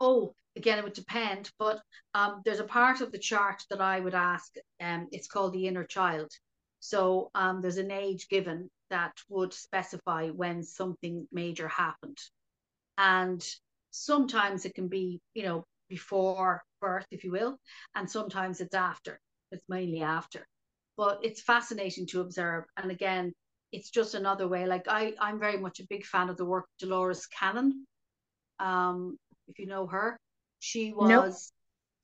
[0.00, 1.80] Oh, again, it would depend, but
[2.14, 4.52] um, there's a part of the chart that I would ask.
[4.80, 6.30] Um, it's called the inner child.
[6.86, 12.18] So um, there's an age given that would specify when something major happened,
[12.98, 13.44] and
[13.90, 17.58] sometimes it can be, you know, before birth, if you will,
[17.96, 19.18] and sometimes it's after.
[19.52, 20.46] It's mainly after,
[20.96, 22.64] but it's fascinating to observe.
[22.76, 23.32] And again,
[23.72, 24.66] it's just another way.
[24.66, 27.84] Like I, I'm very much a big fan of the work of Dolores Cannon.
[28.60, 29.18] Um,
[29.48, 30.18] if you know her,
[30.60, 31.52] she was.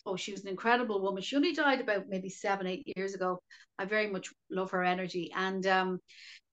[0.04, 1.22] Oh, she was an incredible woman.
[1.22, 3.40] She only died about maybe seven, eight years ago.
[3.78, 6.00] I very much love her energy, and um,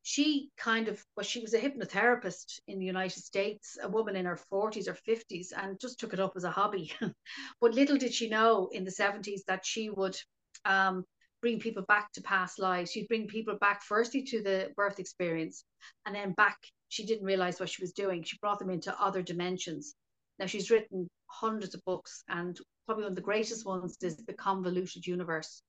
[0.03, 4.25] she kind of well, she was a hypnotherapist in the United States, a woman in
[4.25, 6.91] her forties or fifties, and just took it up as a hobby.
[7.61, 10.17] but little did she know in the seventies that she would
[10.65, 11.05] um,
[11.41, 12.91] bring people back to past lives.
[12.91, 15.63] She'd bring people back firstly to the birth experience
[16.05, 16.57] and then back.
[16.89, 18.23] She didn't realize what she was doing.
[18.23, 19.93] She brought them into other dimensions.
[20.39, 22.57] Now she's written hundreds of books, and
[22.89, 25.61] probably one of the greatest ones is The Convoluted Universe.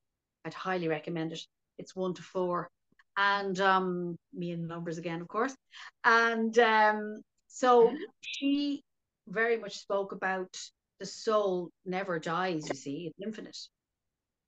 [0.47, 1.41] I'd highly recommend it.
[1.77, 2.71] It's one to four.
[3.15, 5.55] And um, me and numbers again, of course.
[6.03, 7.93] And um, so
[8.23, 8.83] she
[9.29, 10.49] very much spoke about
[10.99, 13.59] the soul never dies, you see, it's infinite.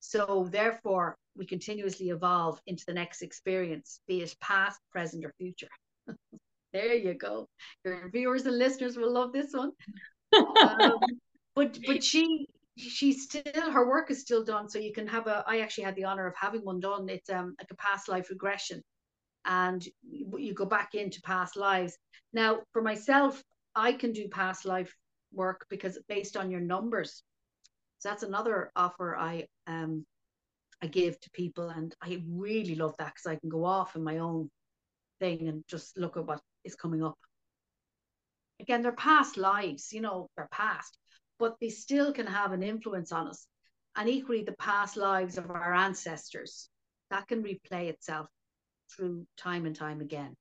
[0.01, 5.69] So therefore, we continuously evolve into the next experience, be it past, present, or future.
[6.73, 7.49] there you go.
[7.85, 9.73] Your viewers and listeners will love this one.
[10.63, 11.01] um,
[11.55, 12.47] but but she
[12.77, 14.69] she's still her work is still done.
[14.69, 15.45] So you can have a.
[15.47, 17.09] I actually had the honor of having one done.
[17.09, 18.83] It's um like a past life regression,
[19.45, 21.97] and you, go back into past lives.
[22.33, 23.43] Now for myself,
[23.75, 24.95] I can do past life
[25.33, 27.23] work because based on your numbers
[28.03, 30.05] so that's another offer I um
[30.83, 31.69] I give to people.
[31.69, 34.51] And I really love that because I can go off in my own
[35.21, 37.17] thing and just look at what is coming up.
[38.61, 40.99] Again, they're past lives, you know, they're past,
[41.39, 43.47] but they still can have an influence on us.
[43.97, 46.69] And equally, the past lives of our ancestors,
[47.11, 48.27] that can replay itself
[48.91, 50.37] through time and time again.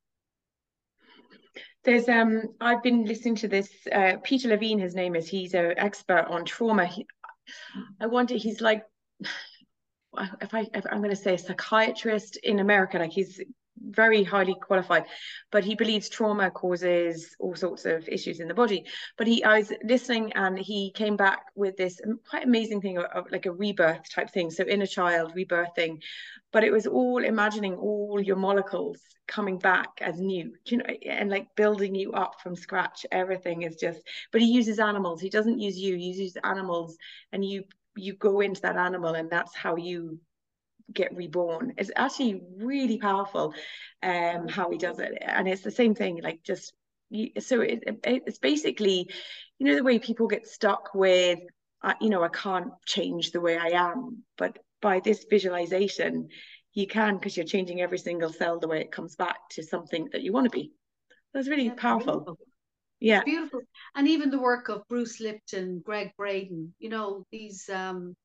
[1.84, 5.74] There's um I've been listening to this uh, Peter Levine his name is he's an
[5.78, 6.86] expert on trauma.
[6.86, 7.06] He,
[8.00, 8.84] I wonder he's like
[10.42, 13.42] if I if I'm going to say a psychiatrist in America like he's
[13.90, 15.06] very highly qualified,
[15.52, 18.86] but he believes trauma causes all sorts of issues in the body.
[19.18, 23.06] But he, I was listening, and he came back with this quite amazing thing of,
[23.06, 24.52] of like a rebirth type thing.
[24.52, 26.02] So in a child rebirthing,
[26.52, 31.30] but it was all imagining all your molecules coming back as new, you know, and
[31.30, 33.06] like building you up from scratch.
[33.12, 34.02] Everything is just.
[34.32, 35.22] But he uses animals.
[35.22, 35.96] He doesn't use you.
[35.96, 36.98] He uses animals,
[37.32, 37.64] and you
[37.96, 40.20] you go into that animal, and that's how you
[40.94, 41.74] get reborn.
[41.78, 43.54] It's actually really powerful
[44.04, 45.18] um how he does it.
[45.22, 46.74] And it's the same thing like just
[47.40, 49.10] so it, it, it's basically
[49.60, 51.40] you know the way people get stuck with
[51.84, 54.24] uh, you know i can't change the way i am.
[54.38, 56.30] But by this visualization
[56.74, 60.08] you can because you're changing every single cell the way it comes back to something
[60.14, 60.72] that you want to be.
[61.34, 62.20] That's really yeah, powerful.
[62.20, 62.38] beautiful.
[63.00, 63.18] yeah.
[63.18, 63.60] It's beautiful.
[63.96, 68.16] And even the work of bruce lipton Gregg braden you know these um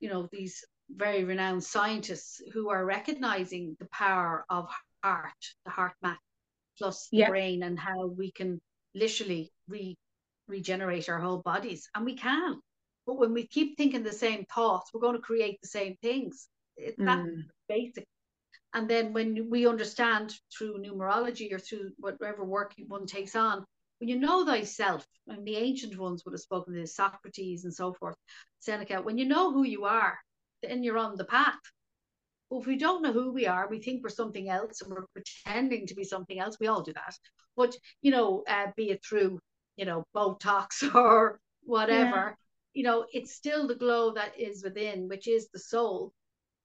[0.00, 4.68] you know these very renowned scientists who are recognizing the power of
[5.02, 5.32] heart,
[5.64, 6.16] the HeartMath,
[6.78, 7.28] plus the yeah.
[7.28, 8.60] brain, and how we can
[8.94, 9.96] literally re-
[10.48, 11.88] regenerate our whole bodies.
[11.94, 12.60] And we can.
[13.06, 16.48] But when we keep thinking the same thoughts, we're going to create the same things.
[16.76, 17.06] It's mm.
[17.06, 17.24] that
[17.68, 18.06] basic.
[18.72, 23.64] And then when we understand through numerology or through whatever work one takes on,
[24.00, 27.92] when you know thyself, and the ancient ones would have spoken to Socrates and so
[27.94, 28.16] forth,
[28.58, 30.18] Seneca, when you know who you are,
[30.64, 31.60] then you're on the path.
[32.50, 35.06] But if we don't know who we are, we think we're something else and we're
[35.12, 36.56] pretending to be something else.
[36.60, 37.16] We all do that.
[37.56, 39.38] But, you know, uh, be it through,
[39.76, 42.34] you know, Botox or whatever, yeah.
[42.74, 46.12] you know, it's still the glow that is within, which is the soul.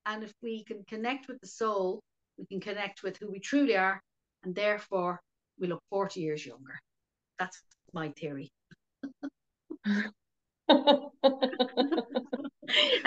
[0.05, 2.01] And if we can connect with the soul,
[2.37, 4.01] we can connect with who we truly are.
[4.43, 5.21] And therefore,
[5.59, 6.79] we look 40 years younger.
[7.37, 7.61] That's
[7.93, 8.51] my theory.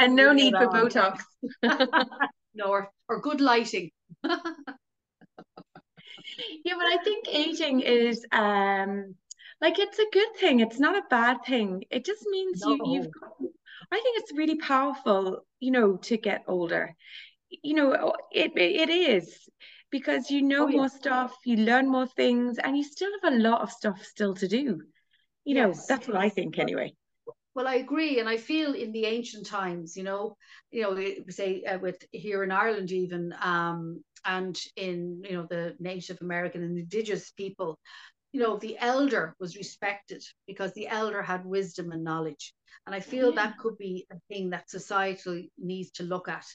[0.03, 1.21] and no need for Botox.
[2.55, 3.91] no, or, or good lighting.
[4.25, 4.35] yeah,
[6.65, 9.15] but I think aging is um
[9.61, 10.61] like it's a good thing.
[10.61, 11.85] It's not a bad thing.
[11.91, 12.75] It just means no.
[12.75, 13.33] you you've got,
[13.93, 16.95] I think it's really powerful, you know, to get older.
[17.63, 19.49] You know, it it is
[19.91, 20.77] because you know oh, yeah.
[20.79, 24.35] more stuff, you learn more things, and you still have a lot of stuff still
[24.35, 24.83] to do.
[25.45, 25.57] You yes.
[25.57, 26.95] know, that's what I think anyway.
[27.55, 30.37] Well, I agree, and I feel in the ancient times, you know,
[30.71, 30.97] you know,
[31.29, 36.63] say uh, with here in Ireland even, um, and in you know the Native American
[36.63, 37.79] and Indigenous people,
[38.33, 42.55] you know, the elder was respected because the elder had wisdom and knowledge,
[42.87, 43.43] and I feel yeah.
[43.43, 46.47] that could be a thing that society needs to look at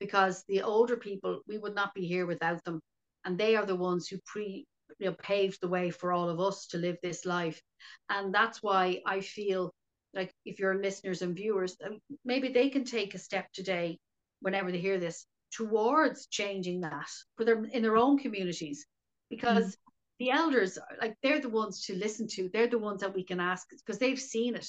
[0.00, 2.80] because the older people, we would not be here without them,
[3.26, 4.66] and they are the ones who pre
[4.98, 7.60] you know paved the way for all of us to live this life,
[8.08, 9.74] and that's why I feel
[10.16, 11.76] like if your listeners and viewers,
[12.24, 14.00] maybe they can take a step today,
[14.40, 18.86] whenever they hear this, towards changing that for their in their own communities,
[19.30, 19.78] because mm.
[20.18, 22.48] the elders, like they're the ones to listen to.
[22.52, 24.68] They're the ones that we can ask because they've seen it.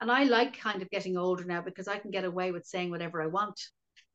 [0.00, 2.90] And I like kind of getting older now because I can get away with saying
[2.90, 3.60] whatever I want,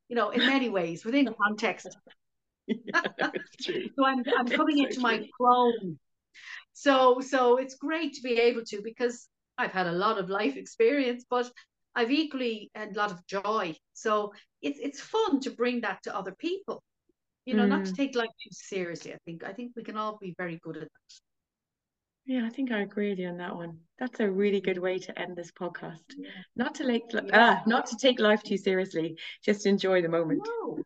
[0.08, 1.88] you know, in many ways within context.
[2.68, 3.02] yeah,
[3.62, 5.98] so I'm I'm coming into my chrome.
[6.74, 9.28] So so it's great to be able to because
[9.58, 11.52] I've had a lot of life experience, but
[11.96, 13.76] I've equally had a lot of joy.
[13.94, 16.84] So it's it's fun to bring that to other people.
[17.46, 17.70] You know, mm.
[17.70, 17.98] not to mm.
[17.98, 19.14] take life too seriously.
[19.14, 21.14] I think I think we can all be very good at that.
[22.26, 23.80] Yeah, I think I agree with you on that one.
[24.00, 26.04] That's a really good way to end this podcast.
[26.56, 27.22] Not to like, yeah.
[27.38, 29.18] uh, not to take life too seriously.
[29.44, 30.48] Just enjoy the moment.
[30.48, 30.80] No.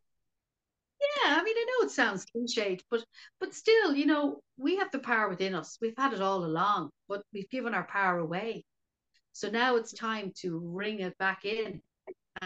[0.99, 3.05] Yeah, I mean, I know it sounds cliched, but
[3.39, 5.77] but still, you know, we have the power within us.
[5.81, 8.65] We've had it all along, but we've given our power away.
[9.33, 11.81] So now it's time to ring it back in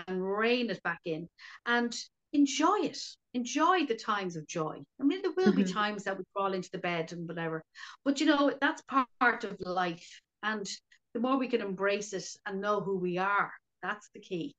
[0.08, 1.30] and rein it back in
[1.66, 1.95] and
[2.34, 2.99] enjoy it.
[3.34, 4.78] Enjoy the times of joy.
[4.99, 5.64] I mean, there will mm-hmm.
[5.64, 7.64] be times that we crawl into the bed and whatever,
[8.04, 8.84] but you know, that's
[9.20, 10.22] part of life.
[10.43, 10.70] And
[11.14, 14.54] the more we can embrace it and know who we are, that's the key.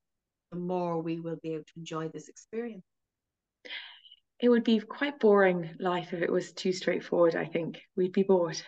[0.52, 2.84] The more we will be able to enjoy this experience
[4.40, 8.22] it would be quite boring life if it was too straightforward i think we'd be
[8.22, 8.60] bored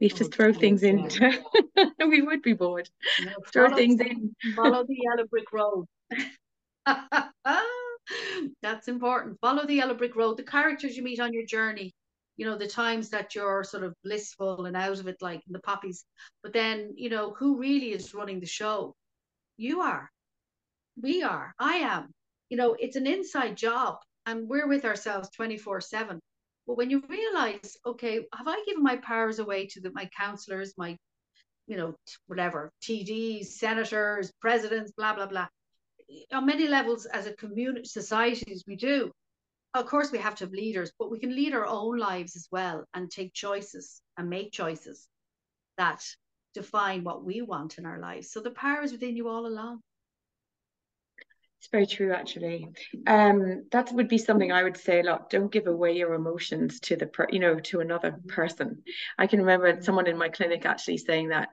[0.00, 1.08] we have to oh, throw things in
[2.08, 2.88] we would be bored
[3.52, 5.86] throw things in follow the yellow brick road
[8.62, 9.40] That's important.
[9.40, 10.36] Follow the yellow brick road.
[10.36, 11.92] The characters you meet on your journey,
[12.36, 15.58] you know, the times that you're sort of blissful and out of it, like the
[15.60, 16.04] poppies.
[16.42, 18.94] But then, you know, who really is running the show?
[19.56, 20.10] You are.
[21.00, 21.54] We are.
[21.58, 22.12] I am.
[22.48, 26.20] You know, it's an inside job and we're with ourselves 24 7.
[26.66, 30.74] But when you realize, okay, have I given my powers away to the, my counselors,
[30.76, 30.96] my,
[31.68, 31.94] you know,
[32.26, 35.46] whatever, TDs, senators, presidents, blah, blah, blah.
[36.32, 39.12] On many levels, as a community, societies, we do.
[39.74, 42.48] Of course, we have to have leaders, but we can lead our own lives as
[42.50, 45.06] well and take choices and make choices
[45.78, 46.02] that
[46.54, 48.32] define what we want in our lives.
[48.32, 49.82] So the power is within you all along.
[51.66, 52.68] It's very true, actually.
[53.08, 55.30] Um, that would be something I would say a lot.
[55.30, 58.84] Don't give away your emotions to the, per, you know, to another person.
[59.18, 61.48] I can remember someone in my clinic actually saying that.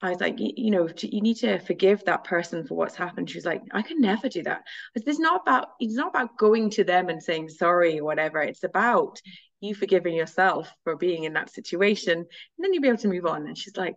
[0.00, 3.28] I was like, you, know, you need to forgive that person for what's happened.
[3.28, 4.62] She's like, I can never do that.
[4.94, 8.40] It's not about, it's not about going to them and saying sorry or whatever.
[8.40, 9.20] It's about
[9.60, 12.26] you forgiving yourself for being in that situation, and
[12.58, 13.46] then you'll be able to move on.
[13.46, 13.96] And she's like,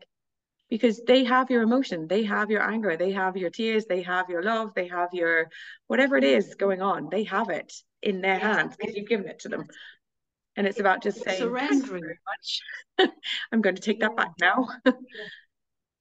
[0.70, 4.30] because they have your emotion they have your anger they have your tears they have
[4.30, 5.47] your love they have your
[5.88, 9.39] whatever it is going on they have it in their hands because you've given it
[9.39, 9.65] to them.
[10.55, 12.15] And it's about just saying surrendering.
[12.26, 13.11] much.
[13.51, 14.68] I'm going to take that back now.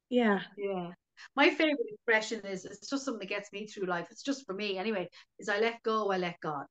[0.08, 0.38] Yeah.
[0.56, 0.92] Yeah.
[1.34, 4.06] My favorite expression is it's just something that gets me through life.
[4.12, 4.78] It's just for me.
[4.78, 5.08] Anyway
[5.40, 6.66] is i let go i let god.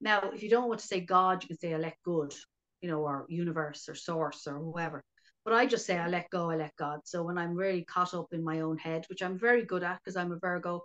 [0.00, 2.32] Now if you don't want to say god you can say i let good
[2.80, 5.02] you know or universe or source or whoever
[5.46, 7.02] but I just say I let go, I let God.
[7.04, 10.00] So when I'm really caught up in my own head, which I'm very good at
[10.02, 10.84] because I'm a Virgo,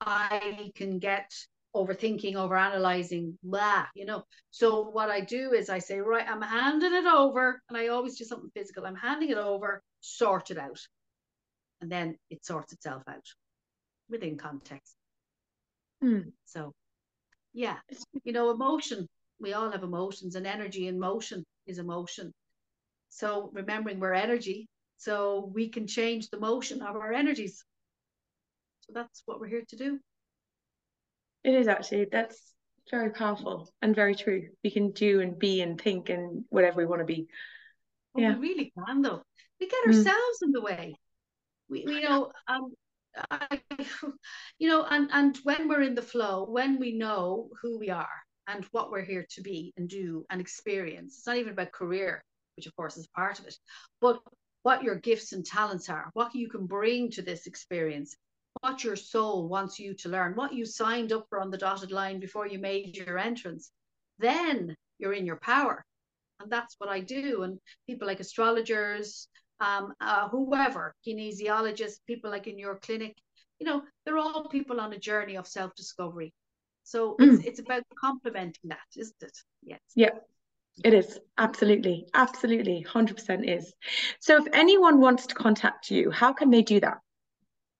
[0.00, 1.28] I can get
[1.74, 4.22] overthinking, over analyzing, blah, you know.
[4.52, 8.16] So what I do is I say, right, I'm handing it over, and I always
[8.16, 8.86] do something physical.
[8.86, 10.78] I'm handing it over, sort it out.
[11.80, 13.26] And then it sorts itself out
[14.08, 14.94] within context.
[16.00, 16.30] Hmm.
[16.44, 16.72] So
[17.52, 17.78] yeah,
[18.22, 19.08] you know, emotion.
[19.40, 22.32] We all have emotions and energy in motion is emotion.
[23.16, 27.64] So remembering we're energy, so we can change the motion of our energies.
[28.80, 29.98] So that's what we're here to do.
[31.42, 32.52] It is actually, that's
[32.90, 34.48] very powerful and very true.
[34.62, 37.26] We can do and be and think and whatever we want to be.
[38.12, 38.36] Well, yeah.
[38.36, 39.22] We really can though.
[39.60, 39.96] We get mm.
[39.96, 40.46] ourselves mm.
[40.46, 40.96] in the way.
[41.70, 42.74] We, we know, um,
[43.30, 43.62] I,
[44.58, 48.18] you know, and and when we're in the flow, when we know who we are
[48.46, 52.22] and what we're here to be and do and experience, it's not even about career
[52.56, 53.56] which of course is part of it,
[54.00, 54.20] but
[54.62, 58.16] what your gifts and talents are, what you can bring to this experience,
[58.62, 61.92] what your soul wants you to learn, what you signed up for on the dotted
[61.92, 63.70] line before you made your entrance,
[64.18, 65.84] then you're in your power.
[66.40, 67.42] And that's what I do.
[67.42, 69.28] And people like astrologers,
[69.60, 73.16] um, uh, whoever, kinesiologists, people like in your clinic,
[73.58, 76.32] you know, they're all people on a journey of self discovery.
[76.84, 77.34] So mm.
[77.34, 79.36] it's, it's about complementing that, isn't it?
[79.62, 79.80] Yes.
[79.94, 80.10] Yeah,
[80.84, 83.72] it is absolutely, absolutely, 100% is.
[84.20, 86.98] So, if anyone wants to contact you, how can they do that?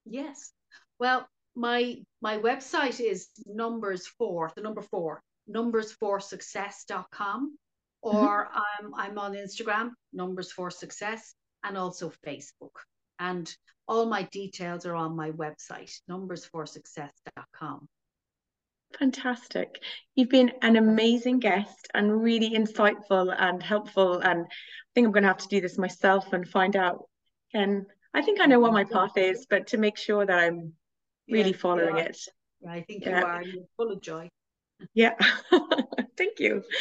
[0.05, 0.53] Yes.
[0.99, 7.59] Well, my my website is numbers four, the number four, numbersforsuccess.com,
[8.05, 8.17] mm-hmm.
[8.17, 8.59] or mm-hmm.
[8.59, 11.35] I'm I'm on Instagram, numbers for success,
[11.65, 12.77] and also Facebook.
[13.19, 13.53] And
[13.89, 17.89] all my details are on my website, numbersforsuccess.com.
[18.99, 19.83] Fantastic.
[20.15, 24.19] You've been an amazing guest and really insightful and helpful.
[24.21, 27.05] And I think I'm going to have to do this myself and find out.
[27.53, 30.73] And I think I know what my path is, but to make sure that I'm
[31.29, 32.19] really following it.
[32.63, 33.21] Yeah, I think yeah.
[33.21, 33.43] you are.
[33.43, 34.31] You're full of joy.
[34.95, 35.15] Yeah.
[36.17, 36.63] thank you.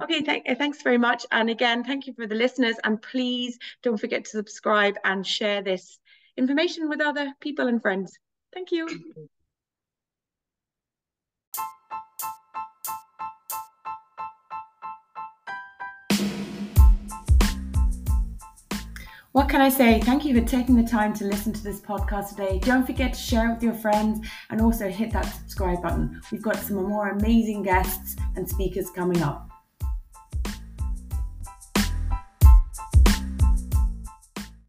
[0.00, 1.26] Okay, thank, eh, thanks very much.
[1.32, 2.76] And again, thank you for the listeners.
[2.84, 5.98] And please don't forget to subscribe and share this
[6.36, 8.16] information with other people and friends.
[8.54, 8.88] Thank you.
[19.38, 20.00] What can I say?
[20.00, 22.58] Thank you for taking the time to listen to this podcast today.
[22.58, 26.20] Don't forget to share it with your friends and also hit that subscribe button.
[26.32, 29.47] We've got some more amazing guests and speakers coming up.